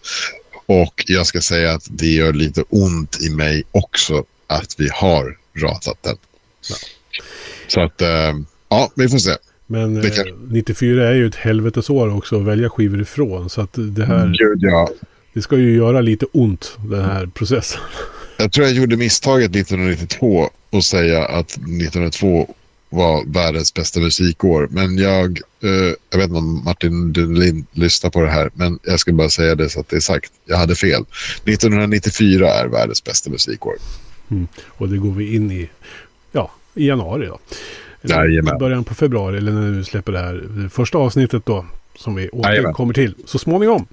[0.66, 5.38] Och jag ska säga att det gör lite ont i mig också att vi har
[5.56, 6.18] ratat den.
[6.70, 6.76] Ja.
[7.68, 8.10] Så att, äh,
[8.70, 9.32] ja, vi får se.
[9.68, 10.12] Men eh,
[10.50, 13.50] 94 är ju ett helvetesår också att välja skivor ifrån.
[13.50, 14.28] Så att det här...
[14.28, 14.90] Gud, ja.
[15.34, 17.82] Det ska ju göra lite ont, den här processen.
[18.38, 22.56] Jag tror jag gjorde misstaget 1992 att säga att 1902
[22.90, 24.68] var världens bästa musikår.
[24.72, 29.00] Men jag, eh, jag vet inte om Martin Dunlin lyssnar på det här, men jag
[29.00, 30.32] ska bara säga det så att det är sagt.
[30.46, 31.06] Jag hade fel.
[31.44, 33.76] 1994 är världens bästa musikår.
[34.32, 34.48] Mm.
[34.68, 35.70] Och det går vi in i,
[36.32, 37.40] ja, i januari då.
[38.02, 38.58] Jajamän.
[38.60, 41.66] Början på februari eller när du släpper det här det första avsnittet då.
[41.96, 43.88] Som vi återkommer till så småningom.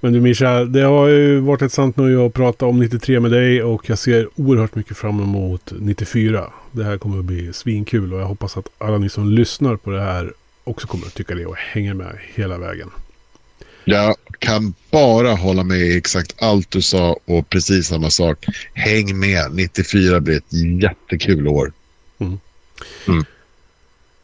[0.00, 3.30] Men du Mischa, det har ju varit ett sant nöje att prata om 93 med
[3.30, 6.50] dig och jag ser oerhört mycket fram emot 94.
[6.72, 9.90] Det här kommer att bli svinkul och jag hoppas att alla ni som lyssnar på
[9.90, 10.32] det här
[10.64, 12.90] också kommer att tycka det och hänger med hela vägen.
[13.84, 18.46] Jag kan bara hålla med i exakt allt du sa och precis samma sak.
[18.74, 21.72] Häng med, 94 blir ett jättekul år.
[22.18, 22.38] Mm.
[23.08, 23.24] Mm.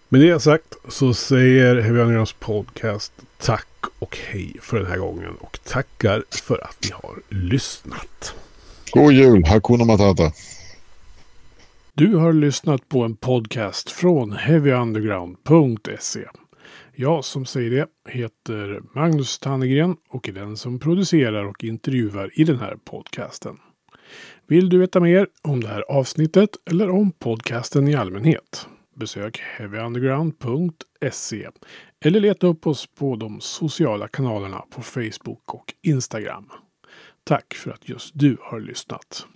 [0.09, 3.66] Med det sagt så säger Heavy Undergrounds podcast tack
[3.99, 5.35] och hej för den här gången.
[5.41, 8.35] Och tackar för att ni har lyssnat.
[8.91, 10.33] God jul, Hakuna Matata.
[11.95, 16.21] Du har lyssnat på en podcast från heavyunderground.se.
[16.95, 22.45] Jag som säger det heter Magnus Tannegren och är den som producerar och intervjuar i
[22.45, 23.57] den här podcasten.
[24.47, 28.66] Vill du veta mer om det här avsnittet eller om podcasten i allmänhet?
[28.97, 31.49] Besök heavyunderground.se
[32.05, 36.49] eller leta upp oss på de sociala kanalerna på Facebook och Instagram.
[37.24, 39.26] Tack för att just du har lyssnat.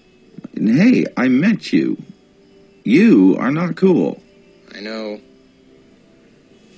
[0.52, 1.96] Hey, I met you.
[2.84, 4.18] You are not cool.
[4.78, 5.33] I know.